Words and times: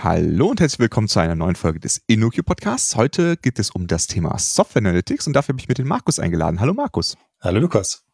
Hallo 0.00 0.46
und 0.46 0.60
herzlich 0.60 0.78
willkommen 0.78 1.08
zu 1.08 1.18
einer 1.18 1.34
neuen 1.34 1.56
Folge 1.56 1.80
des 1.80 2.00
InnoQ 2.06 2.44
Podcasts. 2.44 2.94
Heute 2.94 3.36
geht 3.36 3.58
es 3.58 3.70
um 3.70 3.88
das 3.88 4.06
Thema 4.06 4.38
Software 4.38 4.78
Analytics 4.78 5.26
und 5.26 5.32
dafür 5.32 5.54
habe 5.54 5.60
ich 5.60 5.66
mir 5.66 5.74
den 5.74 5.88
Markus 5.88 6.20
eingeladen. 6.20 6.60
Hallo 6.60 6.72
Markus. 6.72 7.16
Hallo 7.40 7.58
Lukas. 7.58 8.04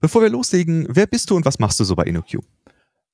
Bevor 0.00 0.22
wir 0.22 0.30
loslegen, 0.30 0.86
wer 0.88 1.08
bist 1.08 1.28
du 1.28 1.34
und 1.34 1.44
was 1.44 1.58
machst 1.58 1.80
du 1.80 1.84
so 1.84 1.96
bei 1.96 2.04
InnoQ? 2.04 2.34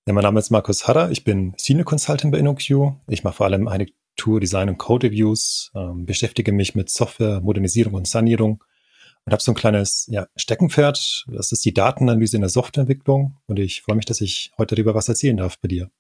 Ja, 0.07 0.13
mein 0.13 0.23
Name 0.23 0.39
ist 0.39 0.51
Markus 0.51 0.87
Harrer, 0.87 1.11
ich 1.11 1.25
bin 1.25 1.55
Senior 1.57 1.87
Consultant 1.87 2.31
bei 2.31 2.39
InnoQ. 2.41 2.93
Ich 3.09 3.25
mache 3.25 3.37
vor 3.37 3.47
allem 3.47 3.67
eine 3.69 3.87
Tour 4.17 4.39
Design 4.39 4.69
und 4.69 4.77
Code 4.77 5.07
Reviews, 5.07 5.71
ähm, 5.75 6.05
beschäftige 6.05 6.53
mich 6.53 6.75
mit 6.75 6.91
Software, 6.91 7.41
Modernisierung 7.41 7.95
und 7.95 8.07
Sanierung 8.07 8.63
und 9.25 9.33
habe 9.33 9.43
so 9.43 9.53
ein 9.53 9.55
kleines 9.57 10.07
ja, 10.11 10.27
Steckenpferd. 10.37 11.25
Das 11.29 11.53
ist 11.53 11.65
die 11.65 11.73
Datenanalyse 11.73 12.37
in 12.37 12.43
der 12.43 12.51
Softwareentwicklung 12.51 13.39
und 13.47 13.59
ich 13.59 13.81
freue 13.81 13.97
mich, 13.97 14.05
dass 14.05 14.21
ich 14.21 14.53
heute 14.59 14.75
darüber 14.75 14.95
was 14.95 15.09
erzählen 15.09 15.39
darf 15.39 15.59
bei 15.59 15.69
dir. 15.69 15.91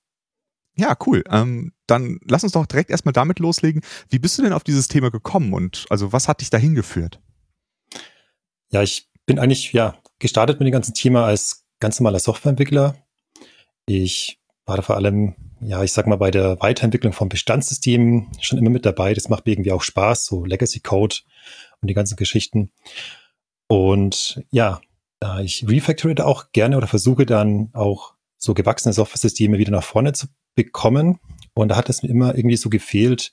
Ja, 0.79 0.97
cool. 1.07 1.25
Ähm, 1.31 1.73
dann 1.87 2.21
lass 2.25 2.45
uns 2.45 2.53
doch 2.53 2.67
direkt 2.67 2.91
erstmal 2.91 3.13
damit 3.13 3.41
loslegen. 3.41 3.83
Wie 4.09 4.21
bist 4.21 4.39
du 4.39 4.43
denn 4.43 4.53
auf 4.53 4.63
dieses 4.63 4.87
Thema 4.87 5.11
gekommen 5.11 5.53
und 5.53 5.87
also 5.91 6.13
was 6.13 6.29
hat 6.29 6.41
dich 6.41 6.51
dahin 6.51 6.75
geführt? 6.75 7.21
Ja, 8.71 8.83
ich 8.83 9.09
bin 9.27 9.39
eigentlich 9.39 9.73
ja 9.73 9.97
gestartet 10.21 10.61
mit 10.61 10.67
dem 10.67 10.73
ganzen 10.73 10.95
Thema 10.95 11.25
als 11.25 11.65
ganz 11.81 11.99
normaler 11.99 12.21
Softwareentwickler. 12.21 12.97
Ich 13.87 14.39
war 14.67 14.77
da 14.77 14.83
vor 14.83 14.97
allem, 14.97 15.35
ja, 15.61 15.83
ich 15.83 15.93
sag 15.93 16.07
mal, 16.07 16.17
bei 16.17 16.31
der 16.31 16.61
Weiterentwicklung 16.61 17.13
von 17.13 17.29
Bestandssystemen 17.29 18.29
schon 18.41 18.59
immer 18.59 18.71
mit 18.71 18.87
dabei. 18.87 19.15
Das 19.15 19.29
macht 19.29 19.47
mir 19.47 19.53
irgendwie 19.53 19.73
auch 19.73 19.83
Spaß, 19.83 20.27
so 20.27 20.45
Legacy 20.45 20.81
Code 20.81 21.17
und 21.81 21.89
die 21.89 21.95
ganzen 21.95 22.17
Geschichten. 22.17 22.71
Und 23.67 24.45
ja, 24.51 24.81
ich 25.43 25.67
refactorate 25.69 26.25
auch 26.25 26.53
gerne 26.53 26.77
oder 26.77 26.87
versuche 26.87 27.27
dann 27.27 27.71
auch 27.73 28.15
so 28.37 28.55
gewachsene 28.55 28.93
Software-Systeme 28.93 29.59
wieder 29.59 29.73
nach 29.73 29.83
vorne 29.83 30.13
zu 30.13 30.29
bekommen. 30.59 31.21
Und 31.55 31.69
da 31.69 31.77
hat 31.77 31.89
es 31.89 32.03
mir 32.03 32.09
immer 32.09 32.37
irgendwie 32.37 32.57
so 32.57 32.69
gefehlt 32.69 33.33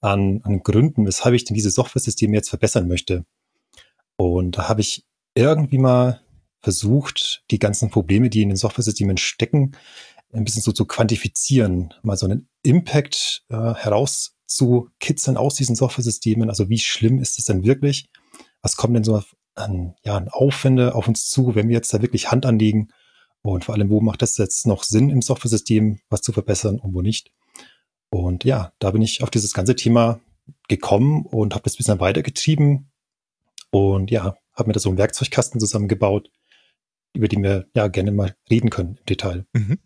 an, 0.00 0.40
an 0.44 0.62
Gründen, 0.62 1.04
weshalb 1.04 1.34
ich 1.34 1.44
denn 1.44 1.56
diese 1.56 1.70
Software-Systeme 1.70 2.36
jetzt 2.36 2.48
verbessern 2.48 2.86
möchte. 2.86 3.24
Und 4.16 4.56
da 4.56 4.68
habe 4.68 4.80
ich 4.80 5.04
irgendwie 5.34 5.78
mal 5.78 6.20
versucht, 6.60 7.42
die 7.50 7.58
ganzen 7.58 7.90
Probleme, 7.90 8.30
die 8.30 8.42
in 8.42 8.50
den 8.50 8.56
Software-Systemen 8.56 9.16
stecken, 9.16 9.72
ein 10.32 10.44
bisschen 10.44 10.62
so 10.62 10.70
zu 10.70 10.84
quantifizieren, 10.84 11.92
mal 12.02 12.16
so 12.16 12.26
einen 12.26 12.48
Impact 12.62 13.42
äh, 13.48 13.74
herauszukitzeln 13.74 15.36
aus 15.36 15.56
diesen 15.56 15.74
Software-Systemen. 15.74 16.48
Also 16.48 16.68
wie 16.68 16.78
schlimm 16.78 17.18
ist 17.18 17.38
es 17.38 17.46
denn 17.46 17.64
wirklich? 17.64 18.08
Was 18.62 18.76
kommt 18.76 18.94
denn 18.94 19.04
so 19.04 19.20
an, 19.56 19.94
ja, 20.04 20.16
an 20.16 20.28
Aufwände 20.28 20.94
auf 20.94 21.08
uns 21.08 21.28
zu, 21.28 21.56
wenn 21.56 21.68
wir 21.68 21.74
jetzt 21.74 21.92
da 21.92 22.00
wirklich 22.00 22.30
Hand 22.30 22.46
anlegen 22.46 22.88
und 23.42 23.64
vor 23.64 23.74
allem, 23.74 23.90
wo 23.90 24.00
macht 24.00 24.22
es 24.22 24.36
jetzt 24.36 24.66
noch 24.66 24.84
Sinn 24.84 25.10
im 25.10 25.22
Software-System, 25.22 26.00
was 26.08 26.22
zu 26.22 26.32
verbessern 26.32 26.78
und 26.78 26.94
wo 26.94 27.02
nicht? 27.02 27.32
Und 28.10 28.44
ja, 28.44 28.72
da 28.78 28.90
bin 28.90 29.02
ich 29.02 29.22
auf 29.22 29.30
dieses 29.30 29.54
ganze 29.54 29.76
Thema 29.76 30.20
gekommen 30.68 31.24
und 31.24 31.54
habe 31.54 31.62
das 31.62 31.74
ein 31.74 31.78
bisschen 31.78 32.00
weitergetrieben 32.00 32.90
und 33.70 34.10
ja, 34.10 34.36
habe 34.54 34.68
mir 34.68 34.72
da 34.72 34.80
so 34.80 34.88
einen 34.88 34.98
Werkzeugkasten 34.98 35.60
zusammengebaut, 35.60 36.30
über 37.14 37.28
den 37.28 37.42
wir 37.42 37.66
ja 37.74 37.88
gerne 37.88 38.12
mal 38.12 38.34
reden 38.50 38.70
können 38.70 38.96
im 38.98 39.06
Detail. 39.06 39.46
Mhm. 39.52 39.78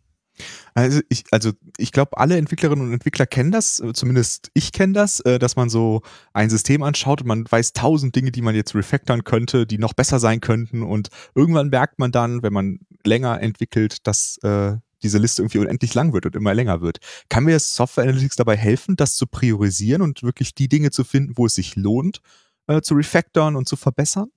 Also 0.76 1.00
ich, 1.08 1.24
also 1.30 1.52
ich 1.76 1.92
glaube, 1.92 2.18
alle 2.18 2.36
Entwicklerinnen 2.36 2.84
und 2.84 2.92
Entwickler 2.92 3.26
kennen 3.26 3.52
das, 3.52 3.78
äh, 3.78 3.92
zumindest 3.92 4.50
ich 4.54 4.72
kenne 4.72 4.92
das, 4.92 5.20
äh, 5.20 5.38
dass 5.38 5.54
man 5.54 5.70
so 5.70 6.02
ein 6.32 6.50
System 6.50 6.82
anschaut 6.82 7.20
und 7.20 7.28
man 7.28 7.44
weiß 7.48 7.74
tausend 7.74 8.16
Dinge, 8.16 8.32
die 8.32 8.42
man 8.42 8.56
jetzt 8.56 8.74
refactoren 8.74 9.22
könnte, 9.22 9.66
die 9.66 9.78
noch 9.78 9.92
besser 9.92 10.18
sein 10.18 10.40
könnten 10.40 10.82
und 10.82 11.10
irgendwann 11.36 11.68
merkt 11.68 12.00
man 12.00 12.10
dann, 12.10 12.42
wenn 12.42 12.52
man 12.52 12.80
länger 13.04 13.40
entwickelt, 13.40 14.06
dass 14.06 14.38
äh, 14.38 14.76
diese 15.04 15.18
Liste 15.18 15.42
irgendwie 15.42 15.58
unendlich 15.58 15.94
lang 15.94 16.12
wird 16.12 16.26
und 16.26 16.34
immer 16.34 16.54
länger 16.54 16.80
wird. 16.80 16.98
Kann 17.28 17.44
mir 17.44 17.60
Software 17.60 18.04
Analytics 18.04 18.36
dabei 18.36 18.56
helfen, 18.56 18.96
das 18.96 19.14
zu 19.14 19.26
priorisieren 19.26 20.02
und 20.02 20.24
wirklich 20.24 20.54
die 20.54 20.68
Dinge 20.68 20.90
zu 20.90 21.04
finden, 21.04 21.34
wo 21.36 21.46
es 21.46 21.54
sich 21.54 21.76
lohnt, 21.76 22.20
äh, 22.66 22.80
zu 22.80 22.94
refactoren 22.94 23.54
und 23.54 23.68
zu 23.68 23.76
verbessern? 23.76 24.32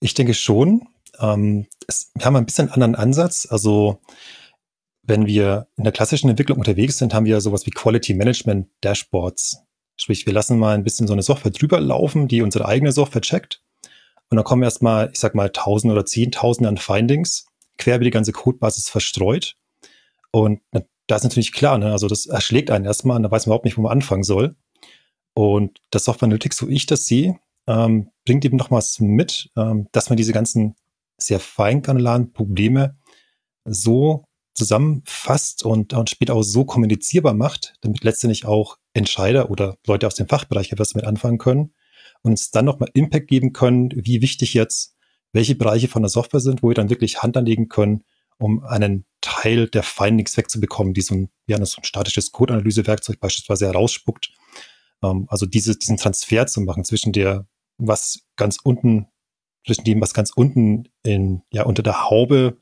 Ich 0.00 0.14
denke 0.14 0.34
schon. 0.34 0.88
Ähm, 1.20 1.66
es, 1.86 2.10
wir 2.14 2.24
haben 2.24 2.34
ein 2.34 2.46
bisschen 2.46 2.70
einen 2.70 2.82
anderen 2.82 2.94
Ansatz. 2.96 3.46
Also 3.48 4.00
wenn 5.02 5.26
wir 5.26 5.68
in 5.76 5.84
der 5.84 5.92
klassischen 5.92 6.30
Entwicklung 6.30 6.58
unterwegs 6.58 6.98
sind, 6.98 7.12
haben 7.12 7.26
wir 7.26 7.40
sowas 7.40 7.66
wie 7.66 7.70
Quality 7.70 8.14
Management 8.14 8.68
Dashboards. 8.82 9.58
Sprich, 9.96 10.26
wir 10.26 10.32
lassen 10.32 10.58
mal 10.58 10.74
ein 10.74 10.84
bisschen 10.84 11.06
so 11.06 11.12
eine 11.12 11.22
Software 11.22 11.50
drüber 11.50 11.80
laufen, 11.80 12.28
die 12.28 12.42
unsere 12.42 12.66
eigene 12.66 12.92
Software 12.92 13.20
checkt. 13.20 13.62
Und 14.30 14.36
dann 14.36 14.44
kommen 14.44 14.62
erstmal, 14.62 15.10
ich 15.12 15.18
sag 15.18 15.34
mal, 15.34 15.50
tausend 15.50 15.92
oder 15.92 16.06
zehntausende 16.06 16.68
an 16.68 16.78
Findings, 16.78 17.46
quer 17.78 17.96
über 17.96 18.04
die 18.04 18.10
ganze 18.10 18.32
Codebasis 18.32 18.88
verstreut. 18.88 19.56
Und 20.30 20.60
da 21.06 21.16
ist 21.16 21.24
natürlich 21.24 21.52
klar, 21.52 21.78
ne? 21.78 21.92
also 21.92 22.08
das 22.08 22.26
erschlägt 22.26 22.70
einen 22.70 22.86
erstmal 22.86 23.16
und 23.16 23.24
da 23.24 23.30
weiß 23.30 23.46
man 23.46 23.50
überhaupt 23.50 23.64
nicht, 23.66 23.76
wo 23.76 23.82
man 23.82 23.92
anfangen 23.92 24.22
soll. 24.22 24.56
Und 25.34 25.80
das 25.90 26.04
Software 26.04 26.26
Analytics, 26.26 26.56
so 26.56 26.68
ich 26.68 26.86
das 26.86 27.06
sehe, 27.06 27.38
ähm, 27.66 28.10
bringt 28.24 28.44
eben 28.44 28.56
nochmals 28.56 29.00
mit, 29.00 29.50
ähm, 29.56 29.88
dass 29.92 30.08
man 30.08 30.16
diese 30.16 30.32
ganzen 30.32 30.74
sehr 31.18 31.40
feingranularen 31.40 32.32
Probleme 32.32 32.96
so 33.64 34.24
zusammenfasst 34.54 35.64
und, 35.64 35.92
und 35.94 36.10
später 36.10 36.34
auch 36.34 36.42
so 36.42 36.64
kommunizierbar 36.64 37.34
macht, 37.34 37.74
damit 37.80 38.04
letztendlich 38.04 38.44
auch 38.44 38.78
Entscheider 38.92 39.50
oder 39.50 39.78
Leute 39.86 40.06
aus 40.06 40.14
dem 40.14 40.28
Fachbereich 40.28 40.72
etwas 40.72 40.90
damit 40.90 41.06
anfangen 41.06 41.38
können 41.38 41.74
und 42.22 42.32
uns 42.32 42.50
dann 42.50 42.64
nochmal 42.64 42.90
Impact 42.94 43.28
geben 43.28 43.52
können, 43.52 43.90
wie 43.94 44.22
wichtig 44.22 44.54
jetzt 44.54 44.94
welche 45.32 45.54
Bereiche 45.54 45.88
von 45.88 46.02
der 46.02 46.10
Software 46.10 46.40
sind, 46.40 46.62
wo 46.62 46.68
wir 46.68 46.74
dann 46.74 46.90
wirklich 46.90 47.22
Hand 47.22 47.36
anlegen 47.36 47.68
können, 47.68 48.04
um 48.38 48.62
einen 48.64 49.06
Teil 49.20 49.68
der 49.68 49.82
Findings 49.82 50.36
wegzubekommen, 50.36 50.94
die 50.94 51.00
so 51.00 51.14
ein, 51.14 51.30
ja, 51.46 51.64
so 51.64 51.80
ein 51.80 51.84
statisches 51.84 52.32
Code-Analyse-Werkzeug 52.32 53.18
beispielsweise 53.20 53.66
herausspuckt. 53.66 54.30
Ähm, 55.02 55.26
also 55.28 55.46
diese, 55.46 55.76
diesen 55.76 55.96
Transfer 55.96 56.46
zu 56.46 56.60
machen 56.60 56.84
zwischen 56.84 57.12
der, 57.12 57.46
was 57.78 58.20
ganz 58.36 58.58
unten, 58.62 59.06
zwischen 59.66 59.84
dem, 59.84 60.00
was 60.00 60.12
ganz 60.12 60.32
unten 60.34 60.88
in, 61.02 61.42
ja, 61.50 61.64
unter 61.64 61.82
der 61.82 62.10
Haube 62.10 62.58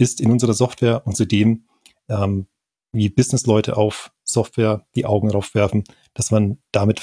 ist 0.00 0.20
in 0.20 0.30
unserer 0.30 0.54
Software 0.54 1.06
und 1.06 1.16
zudem, 1.16 1.64
ähm, 2.08 2.46
wie 2.92 3.08
Businessleute 3.08 3.76
auf 3.76 4.10
Software 4.24 4.86
die 4.94 5.04
Augen 5.04 5.28
drauf 5.28 5.54
werfen, 5.54 5.84
dass 6.14 6.30
man 6.30 6.58
damit, 6.72 7.02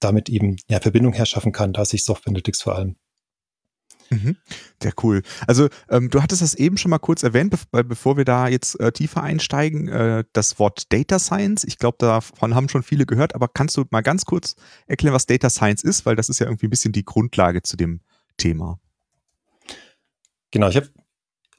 damit 0.00 0.28
eben 0.28 0.56
ja, 0.68 0.80
Verbindung 0.80 1.12
herschaffen 1.12 1.52
kann, 1.52 1.72
da 1.72 1.84
sich 1.84 2.04
Software 2.04 2.30
Analytics 2.30 2.62
vor 2.62 2.74
allem. 2.74 2.96
Mhm. 4.10 4.36
Sehr 4.82 4.92
cool. 5.02 5.22
Also 5.46 5.68
ähm, 5.88 6.10
du 6.10 6.22
hattest 6.22 6.42
das 6.42 6.54
eben 6.54 6.76
schon 6.76 6.90
mal 6.90 6.98
kurz 6.98 7.22
erwähnt, 7.22 7.54
be 7.70 7.84
bevor 7.84 8.16
wir 8.16 8.24
da 8.24 8.48
jetzt 8.48 8.78
äh, 8.78 8.92
tiefer 8.92 9.22
einsteigen, 9.22 9.88
äh, 9.88 10.24
das 10.32 10.58
Wort 10.58 10.92
Data 10.92 11.18
Science. 11.18 11.64
Ich 11.64 11.78
glaube, 11.78 11.96
davon 11.98 12.54
haben 12.54 12.68
schon 12.68 12.82
viele 12.82 13.06
gehört, 13.06 13.34
aber 13.34 13.48
kannst 13.48 13.76
du 13.76 13.84
mal 13.90 14.02
ganz 14.02 14.24
kurz 14.24 14.54
erklären, 14.86 15.14
was 15.14 15.26
Data 15.26 15.50
Science 15.50 15.82
ist, 15.82 16.06
weil 16.06 16.16
das 16.16 16.28
ist 16.28 16.38
ja 16.38 16.46
irgendwie 16.46 16.66
ein 16.66 16.70
bisschen 16.70 16.92
die 16.92 17.04
Grundlage 17.04 17.62
zu 17.62 17.76
dem 17.76 18.00
Thema. 18.36 18.78
Genau, 20.52 20.68
ich 20.68 20.76
habe 20.76 20.88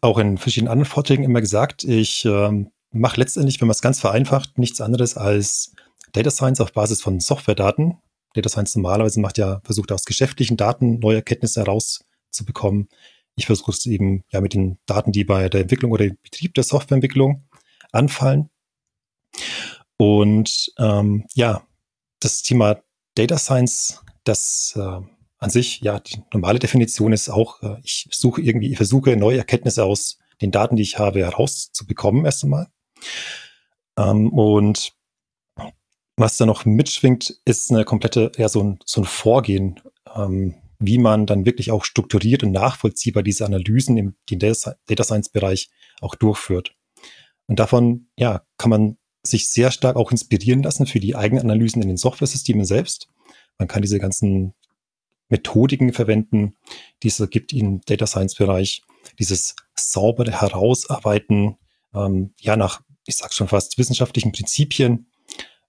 auch 0.02 0.18
in 0.18 0.38
verschiedenen 0.38 0.72
anderen 0.72 0.90
Vorträgen 0.90 1.24
immer 1.24 1.42
gesagt, 1.42 1.84
ich 1.84 2.26
ähm, 2.26 2.72
mache 2.92 3.20
letztendlich, 3.20 3.60
wenn 3.60 3.68
man 3.68 3.74
es 3.74 3.82
ganz 3.82 4.00
vereinfacht, 4.00 4.58
nichts 4.58 4.82
anderes 4.82 5.18
als 5.18 5.74
Data 6.14 6.32
Science 6.32 6.62
auf 6.62 6.74
Basis 6.74 7.02
von 7.02 7.20
Software-Daten. 7.20 7.98
Data 8.34 8.50
Science 8.50 8.76
normalerweise 8.76 9.20
macht 9.20 9.38
ja, 9.38 9.62
versucht 9.64 9.92
aus 9.92 10.06
geschäftlichen 10.06 10.58
Daten 10.58 11.00
neue 11.00 11.18
Erkenntnisse 11.18 11.62
herauszubekommen. 11.62 12.90
Ich 13.36 13.46
versuche 13.46 13.72
es 13.72 13.86
eben 13.86 14.24
ja 14.32 14.42
mit 14.42 14.54
den 14.54 14.78
Daten, 14.86 15.12
die 15.12 15.24
bei 15.24 15.50
der 15.50 15.62
Entwicklung 15.62 15.92
oder 15.92 16.06
dem 16.06 16.18
Betrieb 16.24 16.54
der 16.54 16.64
Softwareentwicklung 16.64 17.48
anfallen. 17.92 18.50
Und 19.98 20.72
ähm, 20.78 21.26
ja, 21.34 21.64
das 22.20 22.44
Thema 22.44 22.82
Data 23.16 23.38
Science, 23.38 24.02
das 24.24 24.74
äh, 24.76 25.02
an 25.40 25.50
sich, 25.50 25.82
ja, 25.82 26.00
die 26.00 26.20
normale 26.34 26.60
Definition 26.60 27.14
ist 27.14 27.30
auch, 27.30 27.62
äh, 27.62 27.78
ich 27.84 28.08
suche 28.12 28.42
irgendwie, 28.42 28.72
ich 28.72 28.78
versuche 28.78 29.16
neue 29.16 29.38
Erkenntnisse 29.38 29.84
aus 29.84 30.18
den 30.42 30.52
Daten, 30.52 30.76
die 30.76 30.84
ich 30.84 31.00
habe, 31.00 31.20
herauszubekommen, 31.20 32.26
erst 32.26 32.44
einmal. 32.44 32.68
Ähm, 33.98 34.32
und 34.32 34.94
was 36.16 36.38
da 36.38 36.46
noch 36.46 36.66
mitschwingt, 36.66 37.40
ist 37.46 37.72
eine 37.72 37.86
komplette, 37.86 38.32
ja, 38.38 38.50
so 38.50 38.64
ein, 38.64 38.80
so 38.86 39.02
ein 39.02 39.06
Vorgehen, 39.06 39.80
ähm, 40.16 40.56
wie 40.80 40.98
man 40.98 41.26
dann 41.26 41.46
wirklich 41.46 41.72
auch 41.72 41.86
strukturiert 41.86 42.44
und 42.44 42.52
nachvollziehbar 42.52 43.24
diese 43.24 43.46
Analysen 43.46 43.98
im 43.98 44.16
Data 44.30 45.04
Science 45.04 45.30
Bereich 45.30 45.70
auch 46.02 46.16
durchführt. 46.16 46.76
Und 47.48 47.60
davon, 47.60 48.08
ja, 48.18 48.44
kann 48.58 48.70
man 48.70 48.98
sich 49.24 49.50
sehr 49.50 49.72
stark 49.72 49.96
auch 49.96 50.12
inspirieren 50.12 50.64
lassen 50.64 50.86
für 50.86 51.00
die 51.00 51.16
eigenen 51.16 51.44
Analysen 51.44 51.82
in 51.82 51.88
den 51.88 51.98
Software-Systemen 51.98 52.66
selbst. 52.66 53.10
Man 53.58 53.68
kann 53.68 53.82
diese 53.82 54.00
ganzen 54.00 54.54
Methodiken 55.30 55.94
verwenden, 55.94 56.56
die 57.04 57.10
es 57.10 57.22
gibt 57.30 57.54
im 57.54 57.82
Data 57.86 58.08
Science 58.08 58.36
Bereich. 58.36 58.82
Dieses 59.20 59.56
saubere 59.76 60.32
Herausarbeiten, 60.32 61.58
ähm, 61.94 62.34
ja, 62.40 62.56
nach, 62.56 62.82
ich 63.06 63.16
sag 63.16 63.34
schon 63.34 63.48
fast, 63.48 63.78
wissenschaftlichen 63.78 64.32
Prinzipien, 64.32 65.08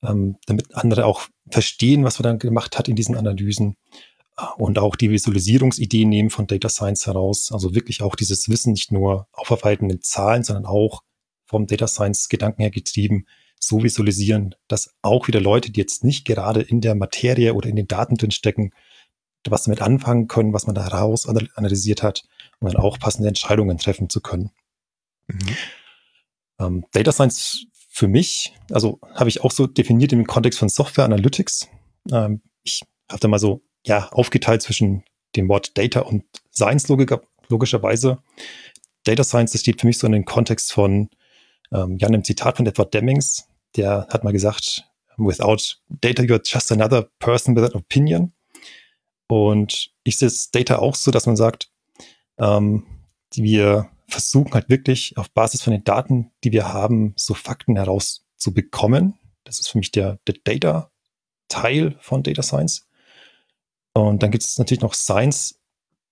ähm, 0.02 0.36
damit 0.46 0.74
andere 0.74 1.06
auch 1.06 1.28
verstehen, 1.50 2.04
was 2.04 2.18
man 2.18 2.24
dann 2.24 2.38
gemacht 2.38 2.78
hat 2.78 2.88
in 2.88 2.96
diesen 2.96 3.16
Analysen 3.16 3.76
äh, 4.36 4.44
und 4.56 4.78
auch 4.78 4.96
die 4.96 5.10
Visualisierungsideen 5.10 6.08
nehmen 6.08 6.30
von 6.30 6.46
Data 6.46 6.68
Science 6.68 7.06
heraus. 7.06 7.50
Also 7.52 7.74
wirklich 7.74 8.02
auch 8.02 8.14
dieses 8.14 8.48
Wissen 8.48 8.72
nicht 8.72 8.92
nur 8.92 9.28
aufarbeiten 9.32 9.90
in 9.90 10.02
Zahlen, 10.02 10.44
sondern 10.44 10.66
auch 10.66 11.02
vom 11.46 11.66
Data 11.66 11.88
Science 11.88 12.28
Gedanken 12.28 12.62
her 12.62 12.70
getrieben, 12.70 13.26
so 13.60 13.82
visualisieren, 13.82 14.54
dass 14.68 14.94
auch 15.02 15.26
wieder 15.26 15.40
Leute, 15.40 15.72
die 15.72 15.80
jetzt 15.80 16.04
nicht 16.04 16.24
gerade 16.24 16.60
in 16.60 16.80
der 16.80 16.94
Materie 16.94 17.54
oder 17.54 17.68
in 17.68 17.76
den 17.76 17.88
Daten 17.88 18.16
drin 18.16 18.30
stecken, 18.30 18.70
was 19.48 19.64
damit 19.64 19.82
anfangen 19.82 20.28
können, 20.28 20.52
was 20.52 20.66
man 20.66 20.74
da 20.74 20.84
heraus 20.84 21.28
analysiert 21.28 22.02
hat, 22.02 22.24
um 22.60 22.68
dann 22.68 22.76
auch 22.76 22.98
passende 22.98 23.28
Entscheidungen 23.28 23.78
treffen 23.78 24.10
zu 24.10 24.20
können. 24.20 24.50
Mhm. 25.26 25.56
Ähm, 26.60 26.84
Data 26.92 27.12
Science 27.12 27.66
für 27.88 28.08
mich, 28.08 28.54
also 28.70 29.00
habe 29.14 29.28
ich 29.28 29.42
auch 29.42 29.50
so 29.50 29.66
definiert 29.66 30.12
im 30.12 30.26
Kontext 30.26 30.58
von 30.58 30.68
Software 30.68 31.04
Analytics. 31.04 31.68
Ähm, 32.12 32.42
ich 32.62 32.82
habe 33.10 33.20
da 33.20 33.28
mal 33.28 33.38
so 33.38 33.62
ja 33.84 34.08
aufgeteilt 34.10 34.62
zwischen 34.62 35.04
dem 35.36 35.48
Wort 35.48 35.76
Data 35.78 36.00
und 36.00 36.24
Science 36.52 36.88
logiker, 36.88 37.22
logischerweise. 37.48 38.18
Data 39.04 39.24
Science, 39.24 39.52
das 39.52 39.62
steht 39.62 39.80
für 39.80 39.86
mich 39.86 39.98
so 39.98 40.06
in 40.06 40.12
den 40.12 40.24
Kontext 40.24 40.72
von 40.72 41.08
ähm, 41.72 41.96
ja, 41.98 42.08
einem 42.08 42.24
Zitat 42.24 42.56
von 42.56 42.66
Edward 42.66 42.92
Demings, 42.92 43.48
der 43.76 44.06
hat 44.10 44.24
mal 44.24 44.32
gesagt, 44.32 44.84
without 45.16 45.76
data 45.88 46.22
you're 46.22 46.40
just 46.42 46.72
another 46.72 47.08
person 47.18 47.54
with 47.54 47.64
an 47.64 47.74
opinion. 47.74 48.32
Und 49.28 49.90
ich 50.04 50.18
sehe 50.18 50.28
das 50.28 50.50
Data 50.50 50.78
auch 50.78 50.94
so, 50.94 51.10
dass 51.10 51.26
man 51.26 51.36
sagt, 51.36 51.70
ähm, 52.38 52.86
wir 53.34 53.90
versuchen 54.06 54.54
halt 54.54 54.70
wirklich 54.70 55.16
auf 55.18 55.30
Basis 55.30 55.62
von 55.62 55.72
den 55.72 55.84
Daten, 55.84 56.32
die 56.42 56.52
wir 56.52 56.72
haben, 56.72 57.12
so 57.16 57.34
Fakten 57.34 57.76
herauszubekommen. 57.76 59.18
Das 59.44 59.60
ist 59.60 59.68
für 59.68 59.78
mich 59.78 59.92
der, 59.92 60.18
der 60.26 60.36
Data-Teil 60.44 61.96
von 62.00 62.22
Data 62.22 62.42
Science. 62.42 62.88
Und 63.92 64.22
dann 64.22 64.30
gibt 64.30 64.44
es 64.44 64.58
natürlich 64.58 64.80
noch 64.80 64.94
Science. 64.94 65.60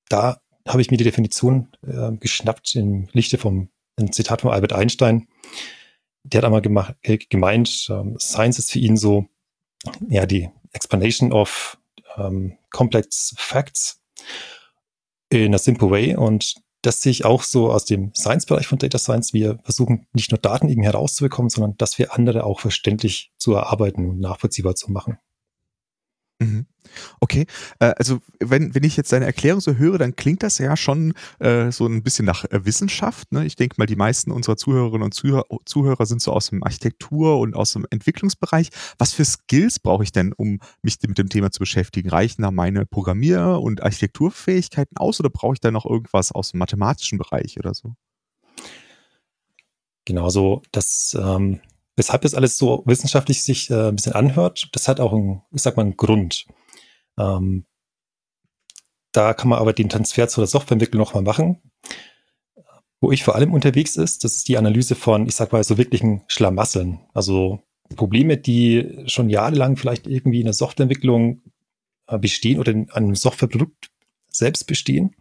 Da 0.09 0.41
habe 0.69 0.83
ich 0.83 0.91
mir 0.91 0.99
die 0.99 1.05
Definition 1.05 1.69
äh, 1.87 2.12
geschnappt 2.17 2.75
im 2.75 3.09
Lichte 3.12 3.39
vom 3.39 3.71
ein 3.99 4.12
Zitat 4.12 4.43
von 4.43 4.51
Albert 4.51 4.75
Einstein. 4.75 5.29
Der 6.23 6.39
hat 6.39 6.45
einmal 6.45 6.61
gemacht, 6.61 6.97
äh, 7.03 7.17
gemeint, 7.17 7.87
ähm, 7.89 8.19
Science 8.19 8.59
ist 8.59 8.73
für 8.73 8.79
ihn 8.79 8.97
so, 8.97 9.27
ja, 10.09 10.27
die 10.27 10.51
Explanation 10.73 11.33
of 11.33 11.79
ähm, 12.17 12.59
complex 12.76 13.34
facts 13.38 14.02
in 15.31 15.55
a 15.55 15.58
simple 15.58 15.90
way. 15.90 16.14
Und 16.14 16.55
das 16.82 17.00
sehe 17.00 17.11
ich 17.11 17.25
auch 17.25 17.43
so 17.43 17.73
aus 17.73 17.87
dem 17.87 18.14
Science-Bereich 18.14 18.67
von 18.67 18.78
Data 18.78 18.99
Science. 18.99 19.32
Wir 19.32 19.58
versuchen 19.64 20.06
nicht 20.12 20.31
nur 20.31 20.38
Daten 20.38 20.69
irgendwie 20.69 20.87
herauszubekommen, 20.87 21.49
sondern 21.49 21.76
dass 21.78 21.99
wir 21.99 22.12
andere 22.12 22.44
auch 22.44 22.61
verständlich 22.61 23.32
zu 23.38 23.55
erarbeiten 23.55 24.11
und 24.11 24.20
nachvollziehbar 24.20 24.75
zu 24.75 24.93
machen. 24.93 25.19
Mhm. 26.38 26.67
Okay, 27.21 27.47
äh, 27.79 27.93
also 27.97 28.21
wenn, 28.41 28.75
wenn 28.75 28.85
ich 28.85 28.97
jetzt 28.97 29.12
deine 29.12 29.27
Erklärung 29.27 29.61
so 29.61 29.75
höre, 29.75 29.99
dann 29.99 30.17
klingt 30.17 30.43
das 30.43 30.59
ja 30.59 30.77
schon 30.77 31.15
äh, 31.38 31.71
so 31.71 31.87
ein 31.87 32.03
bisschen 32.03 32.25
nach 32.25 32.44
äh, 32.44 32.65
Wissenschaft. 32.65 33.33
Ne? 33.33 33.47
Ich 33.47 33.56
denke 33.56 33.77
mal, 33.79 33.87
die 33.87 33.97
meisten 33.97 34.31
unserer 34.31 34.56
Zuhörerinnen 34.56 35.03
und 35.03 35.12
Zuhörer, 35.12 36.06
sind 36.06 36.23
so 36.23 36.33
aus 36.33 36.50
dem 36.50 36.62
Architektur- 36.62 37.38
und 37.38 37.55
aus 37.55 37.73
dem 37.73 37.87
Entwicklungsbereich. 37.91 38.71
Was 38.99 39.12
für 39.12 39.25
Skills 39.25 39.79
brauche 39.79 40.05
ich 40.05 40.12
denn, 40.12 40.33
um 40.33 40.61
mich 40.83 40.99
mit 41.06 41.19
dem 41.19 41.29
Thema 41.29 41.50
zu 41.50 41.61
beschäftigen? 41.61 42.11
Reichen 42.11 42.43
da 42.43 42.50
meine 42.50 42.87
Programmier- 42.87 43.61
und 43.61 43.83
Architekturfähigkeiten 43.83 44.97
aus 44.97 45.21
oder 45.21 45.31
brauche 45.31 45.55
ich 45.55 45.61
da 45.61 45.71
noch 45.71 45.87
irgendwas 45.87 46.33
aus 46.33 46.53
dem 46.53 46.59
mathematischen 46.59 47.19
Bereich 47.19 47.59
oder 47.59 47.75
so? 47.75 47.94
Genau, 50.05 50.31
so 50.31 50.62
das 50.71 51.17
ähm, 51.21 51.61
weshalb 51.97 52.23
das 52.23 52.35
alles 52.35 52.56
so 52.59 52.83
wissenschaftlich 52.87 53.43
sich 53.43 53.71
äh, 53.71 53.88
ein 53.88 53.97
bisschen 53.97 54.12
anhört, 54.12 54.69
das 54.73 54.87
hat 54.87 55.00
auch 55.00 55.12
einen, 55.12 55.43
ich 55.53 55.62
sag 55.62 55.77
mal, 55.77 55.83
einen 55.83 55.97
Grund. 55.97 56.47
Ähm, 57.19 57.67
da 59.13 59.35
kann 59.35 59.49
man 59.49 59.59
aber 59.59 59.73
den 59.73 59.89
Transfer 59.89 60.29
zu 60.29 60.41
der 60.41 60.49
Softwareentwicklung 60.49 61.01
nochmal 61.01 61.23
machen. 61.23 61.63
Wo 63.01 63.13
ich 63.13 63.25
vor 63.25 63.35
allem 63.35 63.53
unterwegs 63.53 63.97
ist, 63.97 64.25
das 64.25 64.37
ist 64.37 64.49
die 64.49 64.57
Analyse 64.57 64.95
von, 64.95 65.27
ich 65.27 65.35
sag 65.35 65.53
mal, 65.53 65.63
so 65.65 65.79
wirklichen 65.79 66.23
Schlamasseln. 66.29 67.01
Also 67.15 67.63
Probleme, 67.95 68.37
die 68.37 69.05
schon 69.07 69.31
jahrelang 69.31 69.77
vielleicht 69.77 70.07
irgendwie 70.07 70.41
in 70.41 70.47
der 70.47 70.55
Softwareentwicklung 70.55 71.43
äh, 72.09 72.19
bestehen 72.19 72.59
oder 72.59 72.73
in 72.73 72.91
einem 72.91 73.15
Softwareprodukt 73.15 73.91
selbst 74.31 74.67
bestehen 74.67 75.15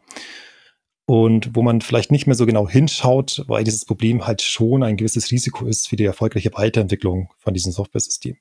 und 1.06 1.56
wo 1.56 1.62
man 1.62 1.82
vielleicht 1.82 2.12
nicht 2.12 2.26
mehr 2.26 2.36
so 2.36 2.46
genau 2.46 2.68
hinschaut, 2.68 3.44
weil 3.48 3.64
dieses 3.64 3.86
Problem 3.86 4.26
halt 4.26 4.42
schon 4.42 4.84
ein 4.84 4.98
gewisses 4.98 5.32
Risiko 5.32 5.66
ist 5.66 5.88
für 5.88 5.96
die 5.96 6.06
erfolgreiche 6.06 6.54
Weiterentwicklung 6.54 7.30
von 7.38 7.54
diesem 7.54 7.72
Software-System. 7.72 8.38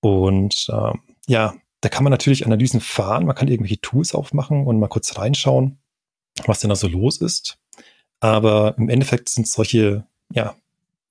Und 0.00 0.68
ähm, 0.70 1.00
ja, 1.26 1.54
da 1.80 1.88
kann 1.88 2.04
man 2.04 2.10
natürlich 2.10 2.46
Analysen 2.46 2.80
fahren, 2.80 3.26
man 3.26 3.36
kann 3.36 3.48
irgendwelche 3.48 3.80
Tools 3.80 4.14
aufmachen 4.14 4.66
und 4.66 4.78
mal 4.78 4.88
kurz 4.88 5.16
reinschauen, 5.18 5.78
was 6.46 6.60
denn 6.60 6.70
da 6.70 6.76
so 6.76 6.88
los 6.88 7.18
ist. 7.18 7.58
Aber 8.20 8.74
im 8.78 8.88
Endeffekt 8.88 9.28
sind 9.28 9.46
solche, 9.46 10.06
ja, 10.32 10.56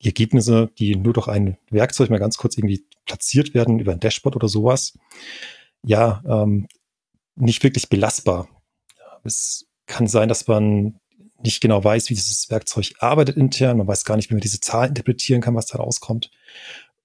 die 0.02 0.08
Ergebnisse, 0.08 0.72
die 0.78 0.96
nur 0.96 1.14
durch 1.14 1.28
ein 1.28 1.58
Werkzeug 1.70 2.10
mal 2.10 2.20
ganz 2.20 2.38
kurz 2.38 2.58
irgendwie 2.58 2.86
platziert 3.06 3.54
werden 3.54 3.80
über 3.80 3.92
ein 3.92 4.00
Dashboard 4.00 4.36
oder 4.36 4.50
sowas, 4.50 4.98
ja, 5.84 6.24
ähm, 6.28 6.68
nicht 7.36 7.64
wirklich 7.64 7.90
belastbar. 7.90 8.48
Es 9.24 9.68
kann 9.86 10.08
sein, 10.08 10.30
dass 10.30 10.48
man 10.48 11.00
nicht 11.44 11.62
genau 11.62 11.84
weiß, 11.84 12.10
wie 12.10 12.16
dieses 12.16 12.50
Werkzeug 12.50 12.94
arbeitet 13.00 13.38
intern. 13.38 13.78
Man 13.78 13.88
weiß 13.88 14.06
gar 14.06 14.16
nicht, 14.16 14.30
wie 14.30 14.34
man 14.34 14.42
diese 14.42 14.60
Zahl 14.60 14.88
interpretieren 14.88 15.42
kann, 15.42 15.56
was 15.56 15.68
da 15.68 15.78
rauskommt. 15.78 16.32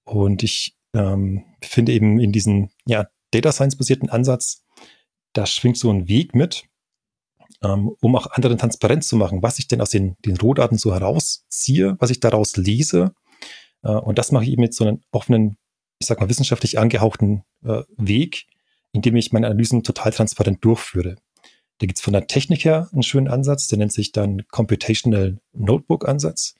Und 0.03 0.41
ich 0.41 0.75
ähm, 0.93 1.43
finde 1.61 1.91
eben 1.91 2.19
in 2.19 2.31
diesem 2.31 2.69
ja, 2.85 3.07
Data 3.31 3.51
Science-basierten 3.51 4.09
Ansatz, 4.09 4.63
da 5.33 5.45
schwingt 5.45 5.77
so 5.77 5.89
ein 5.91 6.07
Weg 6.07 6.35
mit, 6.35 6.65
ähm, 7.63 7.95
um 8.01 8.15
auch 8.15 8.27
anderen 8.31 8.57
transparent 8.57 9.03
zu 9.03 9.15
machen, 9.15 9.41
was 9.41 9.59
ich 9.59 9.67
denn 9.67 9.81
aus 9.81 9.89
den, 9.89 10.15
den 10.25 10.37
Rohdaten 10.37 10.77
so 10.77 10.93
herausziehe, 10.93 11.95
was 11.99 12.09
ich 12.09 12.19
daraus 12.19 12.57
lese. 12.57 13.13
Äh, 13.83 13.91
und 13.91 14.17
das 14.17 14.31
mache 14.31 14.43
ich 14.45 14.51
eben 14.51 14.61
mit 14.61 14.73
so 14.73 14.85
einem 14.85 15.01
offenen, 15.11 15.57
ich 15.99 16.07
sag 16.07 16.19
mal, 16.19 16.29
wissenschaftlich 16.29 16.79
angehauchten 16.79 17.43
äh, 17.63 17.83
Weg, 17.97 18.47
indem 18.91 19.15
ich 19.15 19.31
meine 19.31 19.47
Analysen 19.47 19.83
total 19.83 20.11
transparent 20.11 20.63
durchführe. 20.63 21.15
Da 21.77 21.87
gibt 21.87 21.97
es 21.97 22.03
von 22.03 22.13
der 22.13 22.27
Technik 22.27 22.65
her 22.65 22.89
einen 22.91 23.03
schönen 23.03 23.27
Ansatz, 23.27 23.67
der 23.67 23.79
nennt 23.79 23.93
sich 23.93 24.11
dann 24.11 24.45
Computational 24.49 25.39
Notebook 25.53 26.07
Ansatz. 26.07 26.55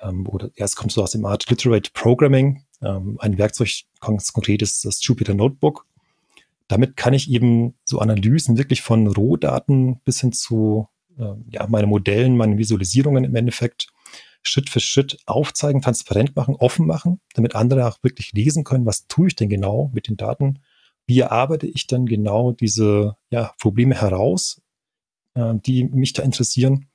Ähm, 0.00 0.26
oder 0.28 0.50
es 0.56 0.76
kommt 0.76 0.92
so 0.92 1.02
aus 1.02 1.12
dem 1.12 1.24
Art 1.24 1.48
Literate 1.48 1.90
Programming. 1.92 2.64
Ähm, 2.82 3.16
ein 3.20 3.38
Werkzeug 3.38 3.70
ganz 4.00 4.32
konkret 4.32 4.62
ist 4.62 4.84
das 4.84 5.04
Jupyter 5.04 5.34
Notebook. 5.34 5.86
Damit 6.72 6.96
kann 6.96 7.14
ich 7.14 7.30
eben 7.30 7.74
so 7.84 7.98
Analysen 7.98 8.58
wirklich 8.58 8.82
von 8.82 9.06
Rohdaten 9.06 10.00
bis 10.04 10.20
hin 10.20 10.32
zu 10.32 10.88
äh, 11.18 11.34
ja, 11.50 11.66
meinen 11.68 11.88
Modellen, 11.88 12.36
meinen 12.36 12.58
Visualisierungen 12.58 13.24
im 13.24 13.34
Endeffekt 13.34 13.88
Schritt 14.42 14.70
für 14.70 14.80
Schritt 14.80 15.18
aufzeigen, 15.26 15.82
transparent 15.82 16.34
machen, 16.34 16.56
offen 16.56 16.86
machen, 16.86 17.20
damit 17.34 17.54
andere 17.54 17.86
auch 17.86 17.98
wirklich 18.02 18.32
lesen 18.32 18.64
können, 18.64 18.86
was 18.86 19.06
tue 19.06 19.28
ich 19.28 19.36
denn 19.36 19.48
genau 19.48 19.90
mit 19.94 20.08
den 20.08 20.16
Daten 20.16 20.58
wie 21.06 21.24
arbeite 21.24 21.66
ich 21.66 21.86
dann 21.86 22.06
genau 22.06 22.52
diese 22.52 23.16
ja, 23.30 23.52
Probleme 23.58 24.00
heraus, 24.00 24.62
äh, 25.34 25.54
die 25.54 25.84
mich 25.84 26.12
da 26.12 26.22
interessieren. 26.22 26.88